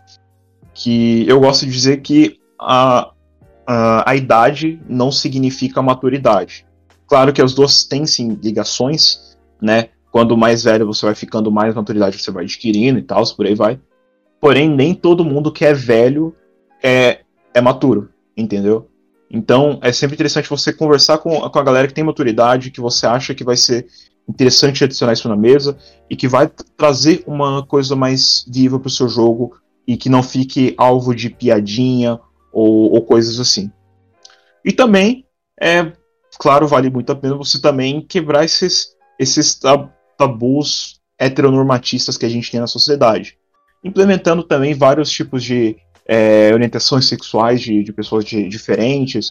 Que 0.75 1.27
eu 1.27 1.41
gosto 1.41 1.67
de 1.67 1.73
dizer 1.73 2.01
que 2.03 2.39
a, 2.61 3.11
a, 3.67 4.11
a 4.11 4.15
idade 4.15 4.81
não 4.89 5.11
significa 5.11 5.83
maturidade. 5.83 6.67
Claro 7.11 7.33
que 7.33 7.43
as 7.43 7.53
duas 7.53 7.83
têm 7.83 8.07
sim 8.07 8.39
ligações, 8.41 9.37
né? 9.61 9.89
Quando 10.13 10.37
mais 10.37 10.63
velho 10.63 10.87
você 10.87 11.05
vai 11.05 11.15
ficando, 11.17 11.51
mais 11.51 11.75
maturidade 11.75 12.17
você 12.17 12.31
vai 12.31 12.45
adquirindo 12.45 13.01
e 13.01 13.03
tal, 13.03 13.25
por 13.35 13.47
aí 13.47 13.55
vai. 13.57 13.81
Porém, 14.41 14.71
nem 14.71 14.95
todo 14.95 15.25
mundo 15.25 15.51
que 15.51 15.65
é 15.65 15.75
velho 15.75 16.33
é, 16.81 17.23
é 17.53 17.61
maturo, 17.61 18.11
entendeu? 18.37 18.89
Então, 19.29 19.81
é 19.83 19.91
sempre 19.91 20.15
interessante 20.15 20.49
você 20.49 20.73
conversar 20.73 21.19
com, 21.19 21.41
com 21.41 21.59
a 21.59 21.65
galera 21.65 21.89
que 21.89 21.95
tem 21.95 22.05
maturidade, 22.05 22.71
que 22.71 22.81
você 22.81 23.07
acha 23.07 23.35
que 23.35 23.43
vai 23.43 23.57
ser 23.57 23.89
interessante 24.29 24.85
adicionar 24.85 25.13
isso 25.13 25.29
na 25.29 25.37
mesa 25.37 25.77
e 26.09 26.15
que 26.15 26.29
vai 26.29 26.49
trazer 26.77 27.25
uma 27.27 27.67
coisa 27.67 27.97
mais 27.97 28.45
viva 28.49 28.79
para 28.79 28.87
o 28.87 28.91
seu 28.91 29.09
jogo 29.09 29.57
e 29.85 29.97
que 29.97 30.09
não 30.09 30.23
fique 30.23 30.75
alvo 30.79 31.13
de 31.13 31.29
piadinha 31.29 32.21
ou, 32.53 32.93
ou 32.93 33.03
coisas 33.03 33.41
assim. 33.41 33.69
E 34.65 34.71
também 34.71 35.27
é 35.61 35.93
claro, 36.39 36.67
vale 36.67 36.91
muito 36.91 37.13
a 37.13 37.17
pena 37.17 37.37
você 37.37 37.61
também 37.61 38.01
quebrar 38.01 38.45
esses, 38.45 38.95
esses 39.19 39.59
tabus 40.17 41.01
heteronormatistas 41.19 42.17
que 42.17 42.27
a 42.27 42.29
gente 42.29 42.51
tem 42.51 42.61
na 42.61 42.67
sociedade. 42.67 43.37
Implementando 43.85 44.43
também 44.43 44.75
vários 44.75 45.11
tipos 45.11 45.43
de 45.43 45.77
é, 46.07 46.51
orientações 46.53 47.07
sexuais 47.07 47.61
de, 47.61 47.83
de 47.83 47.93
pessoas 47.93 48.25
de, 48.25 48.49
diferentes, 48.49 49.31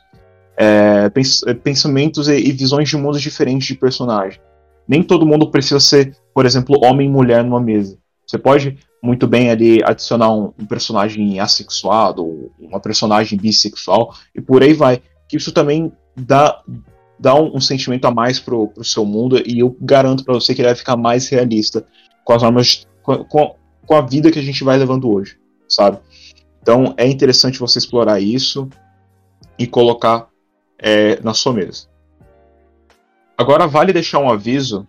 é, 0.58 1.10
pens 1.10 1.42
pensamentos 1.64 2.28
e, 2.28 2.36
e, 2.36 2.52
visões 2.52 2.90
de 2.90 2.98
mundos 2.98 3.22
diferentes 3.22 3.68
de 3.68 3.76
personagem. 3.76 4.40
Nem 4.88 5.04
todo 5.04 5.26
mundo 5.26 5.52
precisa 5.52 5.80
ser, 5.80 6.16
por 6.34 6.46
exemplo, 6.46 6.84
homem 6.84 7.08
e 7.08 7.12
mulher 7.12 7.44
numa 7.44 7.62
mesa. 7.62 7.98
Você 8.26 8.38
pode 8.38 8.78
muito 9.02 9.28
bem 9.28 9.50
ali 9.50 9.82
adicionar 9.84 10.32
um, 10.32 10.54
um 10.60 10.66
personagem 10.66 11.40
assexuado, 11.40 12.52
uma 12.60 12.80
personagem 12.80 13.38
bissexual, 13.38 14.14
e 14.36 14.42
por 14.42 14.62
aí 14.62 14.74
vai. 14.74 15.02
Que 15.30 15.38
isso 15.38 15.54
também 15.54 15.94
dá, 16.18 16.62
dá 17.18 17.36
um, 17.36 17.56
um, 17.56 17.62
sentimento 17.62 18.06
a 18.06 18.12
mais 18.12 18.40
pro, 18.40 18.68
pro 18.68 18.84
seu 18.84 19.06
mundo 19.06 19.42
e 19.46 19.60
eu 19.60 19.78
garanto 19.80 20.26
para 20.26 20.34
você 20.34 20.54
que 20.54 20.62
ele 20.62 20.68
vai 20.68 20.76
ficar 20.76 20.98
mais 20.98 21.30
realista 21.30 21.86
com 22.26 22.34
as 22.34 22.44
armas, 22.44 22.86
com, 23.02 23.24
com, 23.24 23.56
com, 23.86 23.96
a 23.96 24.02
vida 24.02 24.32
que 24.32 24.40
a 24.40 24.44
gente 24.44 24.64
vai 24.64 24.78
levando 24.78 25.10
hoje, 25.10 25.38
sabe? 25.68 26.00
Então 26.62 26.94
é 26.98 27.08
interessante 27.08 27.60
você 27.60 27.80
explorar 27.80 28.20
isso 28.20 28.68
e 29.58 29.66
colocar 29.66 30.28
é, 30.78 31.22
na 31.22 31.34
sua 31.34 31.54
mesa. 31.54 31.88
Agora 33.38 33.68
vale 33.68 33.94
deixar 33.94 34.20
um 34.20 34.30
aviso 34.30 34.86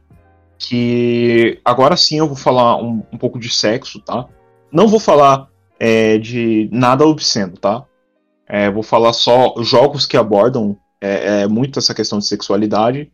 que 0.59 1.61
agora 1.64 1.97
sim 1.97 2.18
eu 2.18 2.26
vou 2.26 2.37
falar 2.37 2.76
um, 2.76 3.02
um 3.12 3.18
pouco 3.18 3.38
de 3.38 3.49
sexo, 3.49 4.00
tá? 4.00 4.26
Não 4.73 4.88
vou 4.88 5.00
falar 5.00 5.49
é, 5.78 6.18
de 6.18 6.68
nada 6.70 7.06
obsceno, 7.06 7.56
tá? 7.56 7.85
É, 8.52 8.69
vou 8.69 8.83
falar 8.83 9.12
só 9.12 9.54
jogos 9.62 10.07
que 10.07 10.16
abordam 10.16 10.76
é, 11.00 11.42
é 11.42 11.47
muito 11.47 11.78
essa 11.78 11.95
questão 11.95 12.19
de 12.19 12.26
sexualidade 12.26 13.09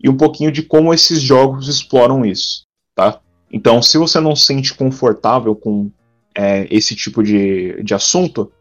e 0.00 0.08
um 0.08 0.16
pouquinho 0.16 0.52
de 0.52 0.62
como 0.62 0.94
esses 0.94 1.20
jogos 1.20 1.66
exploram 1.66 2.24
isso, 2.24 2.64
tá? 2.94 3.20
Então, 3.50 3.82
se 3.82 3.98
você 3.98 4.20
não 4.20 4.36
se 4.36 4.44
sente 4.44 4.72
confortável 4.74 5.56
com 5.56 5.90
é, 6.36 6.68
esse 6.70 6.94
tipo 6.94 7.20
de, 7.20 7.82
de 7.82 7.94
assunto, 7.94 8.52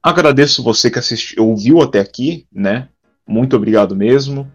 agradeço 0.00 0.62
você 0.62 0.88
que 0.88 1.00
assistiu, 1.00 1.48
ouviu 1.48 1.80
até 1.80 1.98
aqui, 1.98 2.46
né? 2.52 2.88
Muito 3.26 3.56
obrigado 3.56 3.96
mesmo. 3.96 4.48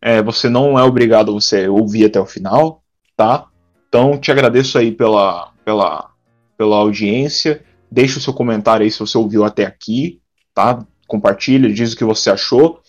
É, 0.00 0.22
você 0.22 0.48
não 0.48 0.78
é 0.78 0.82
obrigado 0.82 1.30
a 1.30 1.34
você 1.34 1.68
ouvir 1.68 2.06
até 2.06 2.18
o 2.18 2.26
final, 2.26 2.82
tá? 3.14 3.48
Então, 3.86 4.16
te 4.16 4.32
agradeço 4.32 4.78
aí 4.78 4.92
pela, 4.92 5.52
pela, 5.62 6.10
pela 6.56 6.76
audiência. 6.76 7.62
Deixe 7.90 8.16
o 8.16 8.20
seu 8.20 8.32
comentário 8.32 8.84
aí 8.84 8.90
se 8.90 8.98
você 8.98 9.18
ouviu 9.18 9.44
até 9.44 9.66
aqui, 9.66 10.22
tá? 10.58 10.84
Compartilhe, 11.06 11.72
diz 11.72 11.92
o 11.92 11.96
que 11.96 12.04
você 12.04 12.30
achou. 12.30 12.80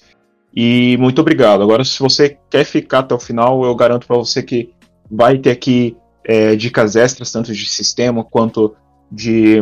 E 0.56 0.98
muito 0.98 1.22
obrigado. 1.22 1.62
Agora, 1.62 1.86
se 1.86 2.00
você 2.00 2.36
quer 2.50 2.64
ficar 2.64 3.00
até 3.00 3.14
o 3.14 3.20
final, 3.20 3.64
eu 3.64 3.76
garanto 3.76 4.08
para 4.08 4.18
você 4.18 4.42
que 4.42 4.74
vai 5.10 5.38
ter 5.38 5.52
aqui 5.52 5.96
é, 6.26 6.56
dicas 6.56 6.96
extras, 6.96 7.32
tanto 7.32 7.54
de 7.54 7.66
sistema 7.68 8.24
quanto 8.24 8.76
de, 9.12 9.62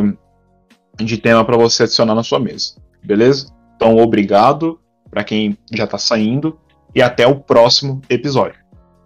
de 0.96 1.18
tema 1.18 1.44
para 1.44 1.58
você 1.58 1.82
adicionar 1.82 2.14
na 2.14 2.22
sua 2.22 2.38
mesa. 2.38 2.76
Beleza? 3.04 3.52
Então, 3.76 3.98
obrigado 3.98 4.80
para 5.10 5.22
quem 5.22 5.58
já 5.70 5.84
está 5.84 5.98
saindo 5.98 6.58
e 6.94 7.02
até 7.02 7.26
o 7.26 7.36
próximo 7.36 8.00
episódio. 8.08 8.58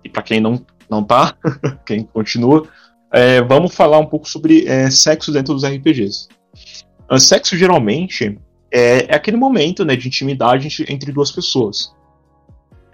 E 0.05 0.09
para 0.09 0.23
quem 0.23 0.41
não, 0.41 0.65
não 0.89 1.03
tá, 1.03 1.37
quem 1.85 2.05
continua, 2.05 2.69
é, 3.13 3.43
vamos 3.43 3.75
falar 3.75 3.99
um 3.99 4.07
pouco 4.07 4.29
sobre 4.29 4.65
é, 4.69 4.89
sexo 4.91 5.33
dentro 5.33 5.53
dos 5.53 5.65
RPGs. 5.65 6.29
O 7.11 7.19
sexo 7.19 7.57
geralmente 7.57 8.39
é, 8.73 9.13
é 9.13 9.15
aquele 9.15 9.37
momento 9.37 9.85
né, 9.85 9.95
de 9.95 10.09
intimidade 10.09 10.85
entre 10.89 11.13
duas 11.13 11.31
pessoas. 11.31 11.95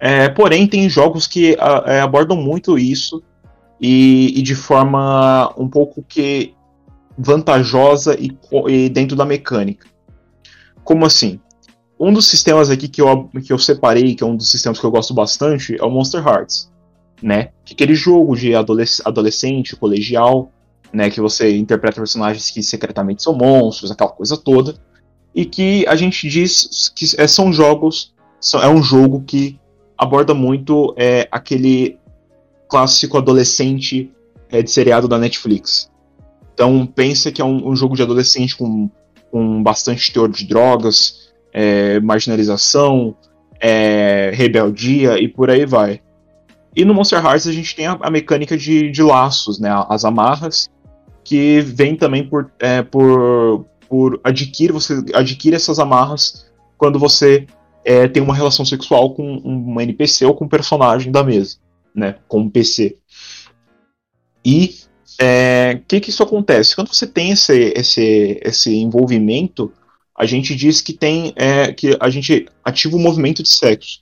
É, 0.01 0.29
porém, 0.29 0.67
tem 0.67 0.89
jogos 0.89 1.27
que 1.27 1.57
a, 1.59 1.85
é, 1.87 2.01
abordam 2.01 2.37
muito 2.37 2.79
isso 2.79 3.23
e, 3.81 4.39
e, 4.39 4.43
de 4.43 4.55
forma 4.55 5.53
um 5.57 5.69
pouco 5.69 6.03
que 6.03 6.55
vantajosa 7.17 8.17
e, 8.19 8.37
e, 8.69 8.89
dentro 8.89 9.17
da 9.17 9.25
mecânica. 9.25 9.87
Como 10.83 11.05
assim? 11.05 11.41
Um 11.99 12.13
dos 12.13 12.27
sistemas 12.27 12.71
aqui 12.71 12.89
que 12.89 13.03
eu, 13.03 13.29
que 13.45 13.53
eu 13.53 13.59
separei, 13.59 14.15
que 14.15 14.23
é 14.23 14.27
um 14.27 14.37
dos 14.37 14.51
sistemas 14.51 14.79
que 14.79 14.87
eu 14.87 14.91
gosto 14.91 15.13
bastante, 15.15 15.77
é 15.81 15.85
o 15.85 15.91
Monster 15.91 16.27
Hearts. 16.27 16.71
Né? 17.21 17.51
É 17.69 17.73
aquele 17.73 17.95
jogo 17.95 18.37
de 18.37 18.55
adolesc 18.55 19.03
adolescente, 19.05 19.75
colegial, 19.75 20.53
né? 20.93 21.11
Que 21.11 21.21
você 21.21 21.57
interpreta 21.57 22.01
personagens 22.01 22.51
que 22.51 22.63
secretamente 22.63 23.25
são 23.25 23.35
monstros, 23.35 23.91
aquela 23.91 24.11
coisa 24.11 24.37
toda 24.37 24.77
e 25.39 25.45
que 25.45 25.87
a 25.87 25.95
gente 25.95 26.29
diz 26.29 26.93
que 26.97 27.07
é, 27.17 27.29
são 27.29 27.53
jogos, 27.53 28.13
é 28.61 28.69
um 28.69 28.83
jogo 28.83 29.23
que 29.25 29.57
aborda 29.97 30.35
muito 30.35 30.93
é, 30.97 31.29
aquele 31.31 31.97
clássico 32.69 33.17
adolescente 33.17 34.11
é, 34.51 34.63
de 34.63 34.69
seriado 34.69 35.07
da 35.07 35.17
Netflix. 35.17 35.89
Então 36.53 36.85
pensa 36.85 37.31
que 37.31 37.41
é 37.41 37.45
um, 37.45 37.69
um 37.69 37.77
jogo 37.77 37.95
de 37.95 38.03
adolescente 38.03 38.57
com, 38.57 38.91
com 39.31 39.63
bastante 39.63 40.13
teor 40.13 40.29
de 40.29 40.45
drogas, 40.45 41.31
é, 41.53 42.01
marginalização, 42.01 43.15
é, 43.61 44.33
rebeldia 44.35 45.21
e 45.21 45.29
por 45.29 45.51
aí 45.51 45.65
vai. 45.65 46.01
E 46.75 46.85
no 46.85 46.93
Monster 46.93 47.25
Hearts 47.25 47.47
a 47.47 47.53
gente 47.53 47.77
tem 47.77 47.87
a, 47.87 47.97
a 48.01 48.11
mecânica 48.11 48.57
de, 48.57 48.91
de, 48.91 49.03
laços, 49.05 49.61
né? 49.61 49.71
As 49.89 50.05
amarras, 50.05 50.69
que 51.23 51.61
vem 51.61 51.95
também 51.95 52.29
por, 52.29 52.51
é, 52.59 52.83
por, 52.83 53.65
por 53.89 54.21
adquirir, 54.23 54.73
você 54.73 55.03
adquire 55.15 55.57
essas 55.57 55.79
amarras 55.79 56.47
quando 56.77 56.99
você 56.99 57.47
é, 57.85 58.07
tem 58.07 58.23
uma 58.23 58.35
relação 58.35 58.65
sexual 58.65 59.15
com 59.15 59.41
um 59.45 59.81
NPC 59.81 60.27
ou 60.27 60.35
com 60.35 60.45
um 60.45 60.49
personagem 60.49 61.11
da 61.11 61.25
mesa, 61.25 61.57
né? 61.95 62.17
Com 62.29 62.41
um 62.41 62.51
PC. 62.51 62.99
E 64.45 64.75
o 65.21 65.25
é, 65.25 65.81
que, 65.89 66.01
que 66.01 66.11
isso 66.11 66.23
acontece? 66.23 66.75
Quando 66.75 66.93
você 66.93 67.07
tem 67.07 67.31
esse, 67.31 67.73
esse, 67.75 68.41
esse 68.43 68.77
envolvimento, 68.77 69.73
a 70.17 70.27
gente 70.27 70.55
diz 70.55 70.81
que 70.81 70.93
tem 70.93 71.33
é, 71.37 71.73
que 71.73 71.97
a 71.99 72.11
gente 72.11 72.47
ativa 72.65 72.97
o 72.97 73.01
movimento 73.01 73.43
de 73.43 73.49
sexo. 73.49 74.01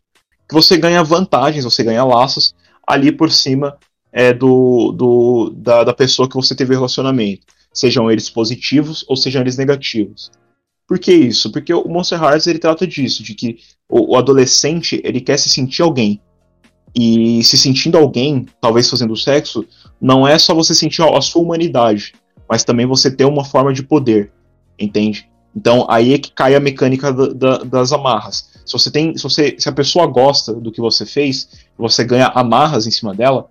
Que 0.49 0.55
você 0.55 0.76
ganha 0.76 1.02
vantagens, 1.02 1.64
você 1.64 1.83
ganha 1.83 2.05
laços 2.05 2.55
ali 2.87 3.11
por 3.11 3.31
cima 3.31 3.76
é, 4.12 4.33
do, 4.33 4.93
do 4.93 5.50
da, 5.57 5.85
da 5.85 5.93
pessoa 5.93 6.28
que 6.28 6.37
você 6.37 6.55
teve 6.55 6.75
relacionamento. 6.75 7.47
Sejam 7.76 8.11
eles 8.11 8.30
positivos 8.30 9.04
ou 9.06 9.14
sejam 9.14 9.42
eles 9.42 9.59
negativos. 9.59 10.30
Por 10.88 10.99
que 10.99 11.12
isso? 11.12 11.52
Porque 11.52 11.75
o 11.75 11.87
Monster 11.87 12.18
Hearts 12.23 12.47
ele 12.47 12.59
trata 12.59 12.87
disso, 12.87 13.23
de 13.23 13.35
que 13.35 13.59
o, 13.87 14.14
o, 14.14 14.16
adolescente 14.16 14.99
ele 15.04 15.21
quer 15.21 15.38
se 15.38 15.50
sentir 15.50 15.83
alguém. 15.83 16.18
E 16.95 17.45
se 17.45 17.59
sentindo 17.59 17.99
alguém, 17.99 18.47
talvez 18.62 18.88
fazendo 18.88 19.14
sexo, 19.14 19.66
não 20.00 20.26
é 20.26 20.38
só 20.38 20.54
você 20.54 20.75
sentir 20.75 21.02
a 21.02 21.21
sua 21.21 21.42
humanidade, 21.42 22.14
mas 22.49 22.64
também 22.64 22.87
você 22.87 23.11
ter 23.11 23.26
uma 23.26 23.45
forma 23.45 23.75
de 23.75 23.83
poder, 23.83 24.33
entende? 24.78 25.28
Então 25.54 25.87
aí 25.90 26.14
é 26.14 26.18
que 26.18 26.33
cai 26.33 26.54
a 26.54 26.61
mecânica 26.61 27.12
da, 27.12 27.26
da, 27.26 27.59
das 27.59 27.92
amarras. 27.92 28.49
Se 28.64 28.73
você 28.73 28.90
tem, 28.90 29.14
se, 29.18 29.23
você, 29.23 29.54
se 29.59 29.68
a 29.68 29.73
pessoa 29.73 30.06
gosta 30.06 30.54
do 30.54 30.73
que 30.73 30.80
você 30.80 31.04
fez, 31.04 31.66
você 31.76 32.02
ganha 32.04 32.28
amarras 32.28 32.87
em 32.87 32.90
cima 32.90 33.14
dela, 33.14 33.50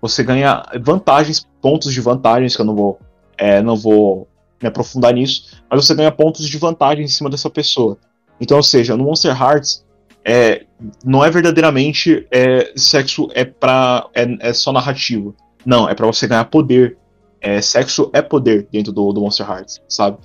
você 0.00 0.22
ganha 0.22 0.62
vantagens, 0.80 1.44
pontos 1.60 1.92
de 1.92 2.00
vantagens 2.00 2.54
que 2.54 2.62
eu 2.62 2.66
não 2.66 2.76
vou, 2.76 3.00
é, 3.36 3.62
não 3.62 3.76
vou 3.76 4.28
me 4.62 4.68
aprofundar 4.68 5.12
nisso, 5.12 5.58
mas 5.70 5.84
você 5.84 5.94
ganha 5.94 6.10
pontos 6.10 6.48
de 6.48 6.58
vantagem 6.58 7.04
em 7.04 7.08
cima 7.08 7.28
dessa 7.28 7.50
pessoa. 7.50 7.98
Então, 8.40 8.56
ou 8.56 8.62
seja, 8.62 8.96
no 8.96 9.04
Monster 9.04 9.40
Hearts 9.40 9.84
é, 10.24 10.64
não 11.04 11.24
é 11.24 11.30
verdadeiramente 11.30 12.26
é, 12.30 12.72
sexo 12.76 13.28
é 13.34 13.44
para 13.44 14.06
é, 14.14 14.48
é, 14.48 14.52
só 14.52 14.72
narrativo. 14.72 15.34
Não, 15.64 15.88
é 15.88 15.94
para 15.94 16.06
você 16.06 16.26
ganhar 16.26 16.44
poder. 16.46 16.96
É, 17.40 17.60
sexo 17.60 18.10
é 18.12 18.22
poder 18.22 18.66
dentro 18.72 18.90
do, 18.90 19.12
do 19.12 19.20
Monster 19.20 19.48
Hearts, 19.48 19.80
sabe? 19.86 20.16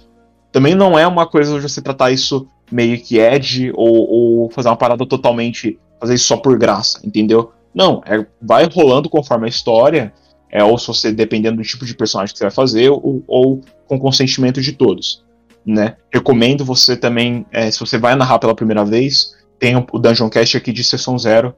também 0.52 0.76
não 0.76 0.98
é 0.98 1.06
uma 1.06 1.28
coisa 1.28 1.56
de 1.56 1.62
você 1.62 1.82
tratar 1.82 2.12
isso 2.12 2.48
meio 2.72 3.00
que 3.02 3.20
edge 3.20 3.72
ou, 3.76 4.10
ou 4.10 4.50
fazer 4.52 4.70
uma 4.70 4.78
parada 4.78 5.06
totalmente. 5.06 5.80
fazer 6.00 6.16
isso 6.16 6.26
só 6.26 6.38
por 6.38 6.58
graça, 6.58 7.00
entendeu? 7.04 7.52
Não, 7.74 8.02
é, 8.06 8.26
vai 8.42 8.66
rolando 8.66 9.10
conforme 9.10 9.46
a 9.46 9.50
história, 9.50 10.14
é, 10.52 10.64
ou 10.64 10.78
se 10.78 10.88
você, 10.88 11.12
dependendo 11.12 11.58
do 11.58 11.64
tipo 11.64 11.86
de 11.86 11.94
personagem 11.94 12.34
que 12.34 12.38
você 12.38 12.46
vai 12.46 12.52
fazer, 12.52 12.90
ou, 12.90 13.24
ou 13.28 13.62
com 13.88 14.00
consentimento 14.00 14.62
de 14.62 14.74
todos. 14.74 15.24
Né? 15.66 15.96
Recomendo 16.12 16.66
você 16.66 16.96
também, 16.98 17.46
é, 17.52 17.70
se 17.70 17.80
você 17.80 17.98
vai 17.98 18.16
narrar 18.16 18.40
pela 18.40 18.56
primeira 18.56 18.84
vez, 18.84 19.36
tem 19.60 19.76
o 19.76 20.00
Dungeon 20.00 20.30
Cast 20.30 20.58
aqui 20.58 20.72
de 20.72 20.84
sessão 20.84 21.18
zero, 21.18 21.54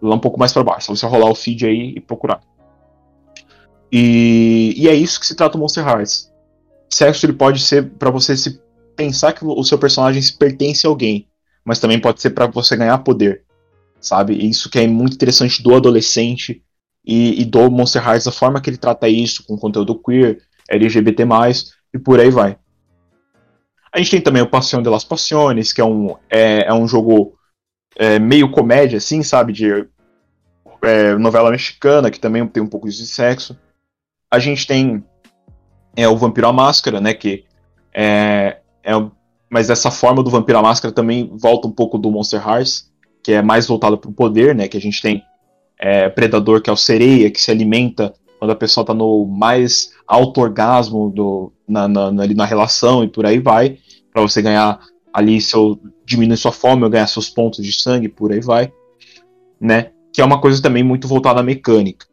lá 0.00 0.14
um 0.14 0.20
pouco 0.20 0.38
mais 0.38 0.52
para 0.52 0.64
baixo. 0.64 0.94
Você 0.94 1.04
rolar 1.06 1.30
o 1.30 1.34
feed 1.34 1.66
aí 1.66 1.94
e 1.96 2.00
procurar. 2.00 2.40
E, 3.92 4.72
e 4.76 4.88
é 4.88 4.94
isso 4.94 5.18
que 5.18 5.26
se 5.26 5.34
trata 5.34 5.56
o 5.56 5.60
Monster 5.60 5.86
Hearts 5.86 6.30
sexo 6.90 7.24
ele 7.24 7.32
pode 7.32 7.62
ser 7.62 7.88
para 7.90 8.10
você 8.10 8.36
se 8.36 8.60
pensar 8.96 9.32
que 9.32 9.44
o 9.44 9.64
seu 9.64 9.78
personagem 9.78 10.20
se 10.20 10.36
pertence 10.36 10.86
a 10.86 10.90
alguém, 10.90 11.28
mas 11.64 11.78
também 11.78 12.00
pode 12.00 12.20
ser 12.20 12.30
para 12.30 12.46
você 12.48 12.76
ganhar 12.76 12.98
poder, 12.98 13.44
sabe? 14.00 14.34
Isso 14.34 14.68
que 14.68 14.80
é 14.80 14.86
muito 14.86 15.14
interessante 15.14 15.62
do 15.62 15.74
adolescente 15.74 16.62
e, 17.04 17.40
e, 17.40 17.44
do 17.44 17.70
Monster 17.70 18.06
Hearts, 18.06 18.26
a 18.26 18.32
forma 18.32 18.60
que 18.60 18.70
ele 18.70 18.76
trata 18.76 19.08
isso 19.08 19.44
com 19.46 19.56
conteúdo 19.56 20.00
queer, 20.00 20.38
LGBT+, 20.68 21.24
e 21.94 21.98
por 21.98 22.20
aí 22.20 22.30
vai. 22.30 22.56
A 23.92 23.98
gente 23.98 24.10
tem 24.10 24.20
também 24.20 24.42
o 24.42 24.48
Passion 24.48 24.82
de 24.82 24.88
las 24.88 25.04
Passiones, 25.04 25.72
que 25.72 25.80
é 25.80 25.84
um, 25.84 26.14
é, 26.28 26.66
é 26.66 26.72
um 26.72 26.86
jogo 26.86 27.34
é, 27.96 28.18
meio 28.18 28.50
comédia, 28.50 28.98
assim, 28.98 29.22
sabe? 29.22 29.52
De 29.52 29.88
é, 30.82 31.14
novela 31.16 31.50
mexicana, 31.50 32.10
que 32.10 32.20
também 32.20 32.46
tem 32.46 32.62
um 32.62 32.68
pouco 32.68 32.88
de 32.88 33.06
sexo. 33.06 33.58
A 34.30 34.38
gente 34.38 34.66
tem 34.66 35.04
é 35.96 36.08
o 36.08 36.16
Vampiro 36.16 36.46
à 36.46 36.52
Máscara, 36.52 37.00
né? 37.00 37.14
Que 37.14 37.44
é, 37.92 38.58
é, 38.84 38.92
mas 39.50 39.70
essa 39.70 39.90
forma 39.90 40.22
do 40.22 40.30
Vampiro 40.30 40.58
à 40.58 40.62
Máscara 40.62 40.94
também 40.94 41.28
volta 41.36 41.66
um 41.66 41.72
pouco 41.72 41.98
do 41.98 42.10
Monster 42.10 42.46
Hearts, 42.46 42.90
que 43.22 43.32
é 43.32 43.42
mais 43.42 43.66
voltado 43.66 43.98
para 43.98 44.10
o 44.10 44.14
poder, 44.14 44.54
né? 44.54 44.68
Que 44.68 44.76
a 44.76 44.80
gente 44.80 45.02
tem 45.02 45.22
é, 45.80 46.10
Predador, 46.10 46.60
que 46.60 46.68
é 46.68 46.72
o 46.72 46.76
sereia, 46.76 47.30
que 47.30 47.40
se 47.40 47.50
alimenta 47.50 48.12
quando 48.38 48.50
a 48.50 48.56
pessoa 48.56 48.82
está 48.82 48.92
no 48.92 49.26
mais 49.26 49.92
alto 50.06 50.40
orgasmo 50.40 51.10
do, 51.10 51.52
na, 51.66 51.88
na, 51.88 52.12
na, 52.12 52.26
na 52.26 52.44
relação 52.44 53.02
e 53.02 53.08
por 53.08 53.24
aí 53.24 53.38
vai, 53.38 53.78
para 54.12 54.22
você 54.22 54.42
ganhar 54.42 54.78
ali 55.12 55.40
seu 55.40 55.80
diminuir 56.04 56.36
sua 56.36 56.52
fome 56.52 56.84
ou 56.84 56.90
ganhar 56.90 57.06
seus 57.06 57.30
pontos 57.30 57.64
de 57.64 57.72
sangue, 57.72 58.08
por 58.08 58.32
aí 58.32 58.40
vai, 58.40 58.72
né? 59.60 59.90
Que 60.12 60.20
é 60.20 60.24
uma 60.24 60.40
coisa 60.40 60.60
também 60.62 60.82
muito 60.82 61.08
voltada 61.08 61.40
à 61.40 61.42
mecânica. 61.42 62.06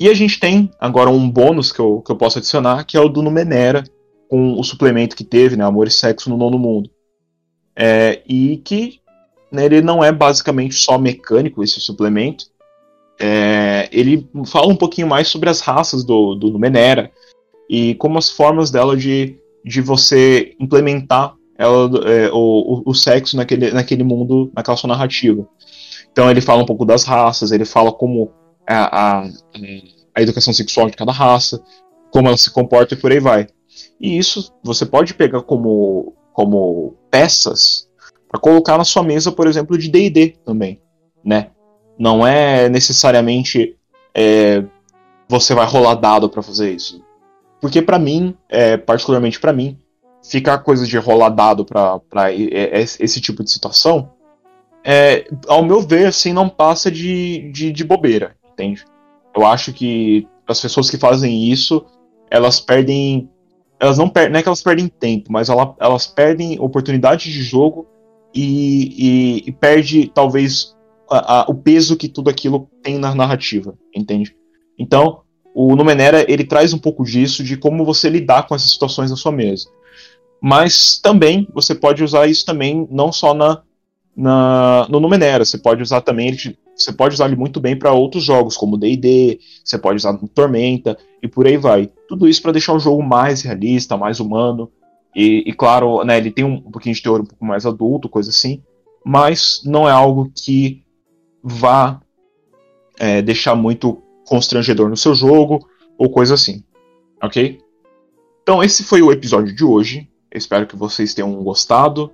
E 0.00 0.08
a 0.08 0.14
gente 0.14 0.38
tem 0.38 0.70
agora 0.78 1.10
um 1.10 1.28
bônus 1.28 1.72
que 1.72 1.80
eu, 1.80 2.00
que 2.00 2.12
eu 2.12 2.16
posso 2.16 2.38
adicionar, 2.38 2.84
que 2.84 2.96
é 2.96 3.00
o 3.00 3.08
do 3.08 3.22
Numenera, 3.22 3.82
com 4.28 4.52
o 4.52 4.62
suplemento 4.62 5.16
que 5.16 5.24
teve, 5.24 5.56
né, 5.56 5.64
Amor 5.64 5.88
e 5.88 5.90
Sexo 5.90 6.30
no 6.30 6.36
Nono 6.36 6.58
Mundo. 6.58 6.90
É, 7.74 8.22
e 8.28 8.58
que 8.58 9.00
né, 9.50 9.64
ele 9.64 9.80
não 9.80 10.04
é 10.04 10.12
basicamente 10.12 10.74
só 10.74 10.98
mecânico, 10.98 11.64
esse 11.64 11.80
suplemento. 11.80 12.44
É, 13.20 13.88
ele 13.90 14.28
fala 14.46 14.68
um 14.68 14.76
pouquinho 14.76 15.08
mais 15.08 15.28
sobre 15.28 15.50
as 15.50 15.60
raças 15.60 16.04
do, 16.04 16.34
do 16.34 16.50
Numenera 16.50 17.10
e 17.68 17.94
como 17.96 18.18
as 18.18 18.30
formas 18.30 18.70
dela 18.70 18.96
de, 18.96 19.36
de 19.64 19.80
você 19.80 20.54
implementar 20.60 21.34
ela, 21.58 21.90
é, 22.08 22.30
o, 22.32 22.82
o, 22.86 22.94
sexo 22.94 23.36
naquele, 23.36 23.72
naquele 23.72 24.04
mundo, 24.04 24.50
naquela 24.54 24.76
sua 24.76 24.88
narrativa. 24.88 25.46
Então 26.12 26.30
ele 26.30 26.40
fala 26.40 26.62
um 26.62 26.66
pouco 26.66 26.84
das 26.84 27.04
raças, 27.04 27.50
ele 27.50 27.64
fala 27.64 27.92
como 27.92 28.30
a, 28.66 29.18
a, 29.20 29.28
a 30.14 30.22
educação 30.22 30.52
sexual 30.52 30.88
de 30.88 30.96
cada 30.96 31.10
raça, 31.10 31.60
como 32.12 32.28
ela 32.28 32.36
se 32.36 32.50
comporta 32.50 32.94
e 32.94 32.96
por 32.96 33.10
aí 33.10 33.18
vai. 33.18 33.48
E 34.00 34.16
isso 34.16 34.52
você 34.62 34.86
pode 34.86 35.14
pegar 35.14 35.42
como, 35.42 36.14
como 36.32 36.96
peças 37.10 37.88
para 38.28 38.40
colocar 38.40 38.78
na 38.78 38.84
sua 38.84 39.02
mesa, 39.02 39.32
por 39.32 39.46
exemplo, 39.46 39.76
de 39.76 39.88
D&D 39.88 40.36
também, 40.44 40.80
né? 41.24 41.50
Não 41.98 42.26
é 42.26 42.68
necessariamente 42.68 43.76
é, 44.14 44.64
você 45.28 45.54
vai 45.54 45.66
rolar 45.66 45.94
dado 45.94 46.28
para 46.28 46.42
fazer 46.42 46.72
isso, 46.72 47.02
porque 47.60 47.82
para 47.82 47.98
mim, 47.98 48.36
é, 48.48 48.76
particularmente 48.76 49.40
para 49.40 49.52
mim, 49.52 49.76
ficar 50.22 50.58
coisa 50.58 50.86
de 50.86 50.96
rolar 50.96 51.30
dado 51.30 51.64
para 51.64 52.32
esse 52.32 53.20
tipo 53.20 53.42
de 53.42 53.50
situação, 53.50 54.10
é, 54.84 55.26
ao 55.46 55.64
meu 55.64 55.82
ver, 55.82 56.06
assim, 56.06 56.32
não 56.32 56.48
passa 56.48 56.90
de, 56.90 57.50
de, 57.52 57.72
de 57.72 57.84
bobeira 57.84 58.38
entende? 58.58 58.84
Eu 59.34 59.46
acho 59.46 59.72
que 59.72 60.26
as 60.46 60.60
pessoas 60.60 60.90
que 60.90 60.98
fazem 60.98 61.44
isso, 61.44 61.84
elas 62.30 62.60
perdem. 62.60 63.30
Elas 63.78 63.96
não 63.96 64.08
perdem. 64.08 64.32
Não 64.32 64.40
é 64.40 64.42
que 64.42 64.48
elas 64.48 64.62
perdem 64.62 64.88
tempo, 64.88 65.30
mas 65.30 65.48
ela, 65.48 65.74
elas 65.78 66.06
perdem 66.06 66.58
oportunidade 66.58 67.32
de 67.32 67.42
jogo 67.42 67.86
e, 68.34 69.42
e, 69.44 69.48
e 69.48 69.52
perde, 69.52 70.10
talvez, 70.12 70.76
a, 71.10 71.40
a, 71.40 71.46
o 71.48 71.54
peso 71.54 71.96
que 71.96 72.08
tudo 72.08 72.30
aquilo 72.30 72.68
tem 72.82 72.98
na 72.98 73.14
narrativa, 73.14 73.76
entende? 73.94 74.34
Então, 74.78 75.22
o 75.54 75.74
Numenera 75.74 76.24
ele 76.30 76.44
traz 76.44 76.72
um 76.72 76.78
pouco 76.78 77.04
disso, 77.04 77.42
de 77.42 77.56
como 77.56 77.84
você 77.84 78.08
lidar 78.08 78.46
com 78.46 78.54
essas 78.54 78.70
situações 78.70 79.10
na 79.10 79.16
sua 79.16 79.32
mesa. 79.32 79.68
Mas 80.40 80.98
também 80.98 81.48
você 81.52 81.74
pode 81.74 82.04
usar 82.04 82.28
isso 82.28 82.46
também 82.46 82.86
não 82.90 83.10
só 83.10 83.34
na, 83.34 83.62
na 84.16 84.86
no 84.88 85.00
Numenera, 85.00 85.44
você 85.44 85.58
pode 85.58 85.82
usar 85.82 86.00
também 86.00 86.28
ele 86.28 86.56
você 86.76 86.92
pode 86.92 87.14
usar 87.14 87.26
ele 87.26 87.34
muito 87.34 87.58
bem 87.58 87.76
para 87.76 87.92
outros 87.92 88.22
jogos, 88.22 88.56
como 88.56 88.78
D&D, 88.78 89.40
você 89.64 89.76
pode 89.76 89.96
usar 89.96 90.12
no 90.12 90.28
Tormenta 90.28 90.96
e 91.20 91.26
por 91.26 91.44
aí 91.44 91.56
vai. 91.56 91.90
Tudo 92.08 92.28
isso 92.28 92.40
para 92.40 92.52
deixar 92.52 92.72
o 92.72 92.78
jogo 92.78 93.02
mais 93.02 93.42
realista, 93.42 93.96
mais 93.96 94.20
humano. 94.20 94.70
E, 95.14 95.42
e 95.44 95.52
claro, 95.52 96.04
né, 96.04 96.18
ele 96.18 96.30
tem 96.30 96.44
um, 96.44 96.54
um 96.54 96.70
pouquinho 96.70 96.94
de 96.94 97.02
teor 97.02 97.20
um 97.20 97.24
pouco 97.24 97.44
mais 97.44 97.66
adulto, 97.66 98.08
coisa 98.08 98.30
assim, 98.30 98.62
mas 99.04 99.60
não 99.64 99.88
é 99.88 99.90
algo 99.90 100.30
que 100.32 100.84
vá 101.42 102.00
é, 102.98 103.22
deixar 103.22 103.54
muito 103.54 104.02
constrangedor 104.26 104.88
no 104.88 104.96
seu 104.96 105.14
jogo 105.14 105.68
ou 105.96 106.10
coisa 106.10 106.34
assim, 106.34 106.62
ok? 107.22 107.60
Então 108.42 108.62
esse 108.62 108.82
foi 108.82 109.02
o 109.02 109.12
episódio 109.12 109.54
de 109.54 109.64
hoje. 109.64 110.08
Espero 110.32 110.66
que 110.66 110.76
vocês 110.76 111.14
tenham 111.14 111.32
gostado. 111.42 112.12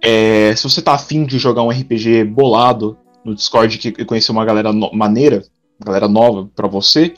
É, 0.00 0.54
se 0.56 0.64
você 0.64 0.82
tá 0.82 0.94
afim 0.94 1.24
de 1.24 1.38
jogar 1.38 1.62
um 1.62 1.70
RPG 1.70 2.24
bolado, 2.24 2.98
no 3.24 3.34
Discord 3.34 3.78
que 3.78 4.04
conheceu 4.04 4.32
uma 4.32 4.44
galera 4.44 4.72
maneira, 4.72 5.42
galera 5.82 6.06
nova 6.06 6.50
para 6.54 6.68
você, 6.68 7.14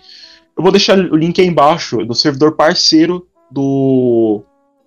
eu 0.56 0.62
vou 0.62 0.72
deixar 0.72 0.98
o 0.98 1.16
link 1.16 1.40
aí 1.40 1.46
embaixo 1.46 2.04
do 2.04 2.14
servidor 2.14 2.56
parceiro 2.56 3.26
do, 3.50 4.42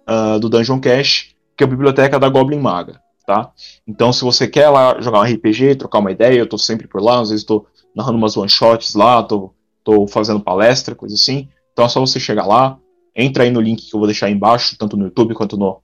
uh, 0.10 0.40
do 0.40 0.50
Dungeon 0.50 0.80
Cash, 0.80 1.36
que 1.56 1.64
é 1.64 1.68
a 1.68 1.70
biblioteca 1.70 2.20
da 2.20 2.30
Goblin 2.30 2.60
Maga, 2.60 3.00
tá? 3.30 3.52
Então, 3.88 4.12
se 4.12 4.24
você 4.24 4.48
quer 4.48 4.70
lá 4.70 5.00
jogar 5.00 5.20
um 5.20 5.24
RPG, 5.24 5.76
trocar 5.76 6.00
uma 6.00 6.12
ideia, 6.12 6.40
eu 6.40 6.50
tô 6.50 6.58
sempre 6.58 6.88
por 6.88 7.00
lá, 7.00 7.20
às 7.20 7.30
vezes 7.30 7.44
estou 7.44 7.68
narrando 7.96 8.18
umas 8.18 8.36
one-shots 8.36 8.96
lá, 8.96 9.22
tô, 9.22 9.54
tô 9.84 10.08
fazendo 10.08 10.40
palestra, 10.40 10.96
coisa 10.96 11.14
assim. 11.14 11.48
Então 11.72 11.86
é 11.86 11.90
só 11.90 12.00
você 12.00 12.20
chegar 12.20 12.48
lá, 12.48 12.80
entra 13.16 13.44
aí 13.44 13.52
no 13.52 13.62
link 13.62 13.88
que 13.88 13.96
eu 13.96 14.00
vou 14.00 14.08
deixar 14.08 14.26
aí 14.26 14.34
embaixo, 14.34 14.76
tanto 14.80 14.98
no 14.98 15.06
YouTube 15.06 15.36
quanto 15.36 15.58
no, 15.58 15.80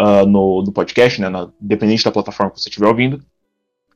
uh, 0.00 0.24
no, 0.26 0.62
no, 0.62 0.72
podcast, 0.72 1.20
né, 1.20 1.28
na, 1.28 1.50
dependente 1.60 2.02
da 2.02 2.10
plataforma 2.10 2.50
que 2.50 2.62
você 2.62 2.70
estiver 2.70 2.88
ouvindo. 2.88 3.22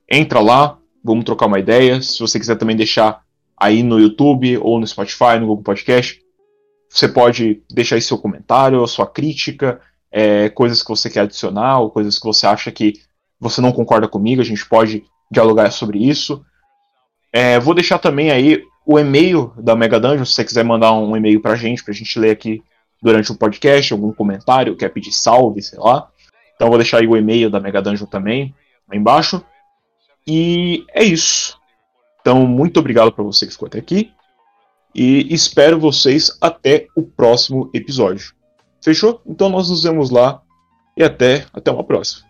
Entra 0.06 0.40
lá, 0.40 0.76
vamos 1.02 1.24
trocar 1.24 1.46
uma 1.46 1.58
ideia. 1.58 2.02
Se 2.02 2.20
você 2.20 2.38
quiser 2.38 2.56
também 2.56 2.76
deixar 2.76 3.22
aí 3.56 3.82
no 3.82 3.98
YouTube 3.98 4.58
ou 4.58 4.78
no 4.78 4.86
Spotify, 4.86 5.38
no 5.40 5.46
Google 5.46 5.64
Podcast, 5.64 6.20
você 6.90 7.08
pode 7.08 7.62
deixar 7.70 7.94
aí 7.94 8.02
seu 8.02 8.18
comentário, 8.18 8.86
sua 8.86 9.06
crítica, 9.06 9.80
é, 10.10 10.48
coisas 10.48 10.82
que 10.82 10.88
você 10.88 11.08
quer 11.08 11.20
adicionar, 11.20 11.78
ou 11.80 11.90
coisas 11.90 12.18
que 12.18 12.26
você 12.26 12.46
acha 12.46 12.70
que 12.70 12.94
você 13.38 13.60
não 13.60 13.72
concorda 13.72 14.08
comigo, 14.08 14.42
a 14.42 14.44
gente 14.44 14.66
pode 14.68 15.04
dialogar 15.30 15.70
sobre 15.70 15.98
isso. 15.98 16.44
É, 17.32 17.58
vou 17.58 17.74
deixar 17.74 17.98
também 17.98 18.30
aí 18.30 18.62
o 18.84 18.98
e-mail 18.98 19.52
da 19.56 19.76
Mega 19.76 20.00
Dungeon, 20.00 20.24
se 20.24 20.32
você 20.32 20.44
quiser 20.44 20.64
mandar 20.64 20.92
um 20.92 21.16
e-mail 21.16 21.40
pra 21.40 21.54
gente, 21.54 21.84
pra 21.84 21.94
gente 21.94 22.18
ler 22.18 22.30
aqui 22.30 22.62
durante 23.00 23.30
o 23.30 23.36
podcast, 23.36 23.92
algum 23.92 24.12
comentário, 24.12 24.76
quer 24.76 24.88
pedir 24.88 25.12
salve, 25.12 25.62
sei 25.62 25.78
lá. 25.78 26.08
Então 26.54 26.68
vou 26.68 26.78
deixar 26.78 26.98
aí 26.98 27.06
o 27.06 27.16
e-mail 27.16 27.48
da 27.48 27.60
Mega 27.60 27.80
Dungeon 27.80 28.06
também, 28.06 28.54
lá 28.88 28.96
embaixo. 28.96 29.42
E 30.26 30.84
é 30.92 31.02
isso. 31.02 31.58
Então, 32.20 32.46
muito 32.46 32.78
obrigado 32.78 33.12
para 33.12 33.24
você 33.24 33.46
que 33.46 33.52
ficou 33.52 33.66
até 33.66 33.78
aqui. 33.78 34.12
E 34.94 35.32
espero 35.32 35.78
vocês 35.78 36.36
até 36.40 36.88
o 36.96 37.02
próximo 37.02 37.70
episódio. 37.72 38.34
Fechou? 38.82 39.20
Então 39.26 39.48
nós 39.48 39.68
nos 39.68 39.82
vemos 39.82 40.10
lá 40.10 40.42
e 40.96 41.02
até, 41.02 41.46
até 41.52 41.70
uma 41.70 41.84
próxima. 41.84 42.29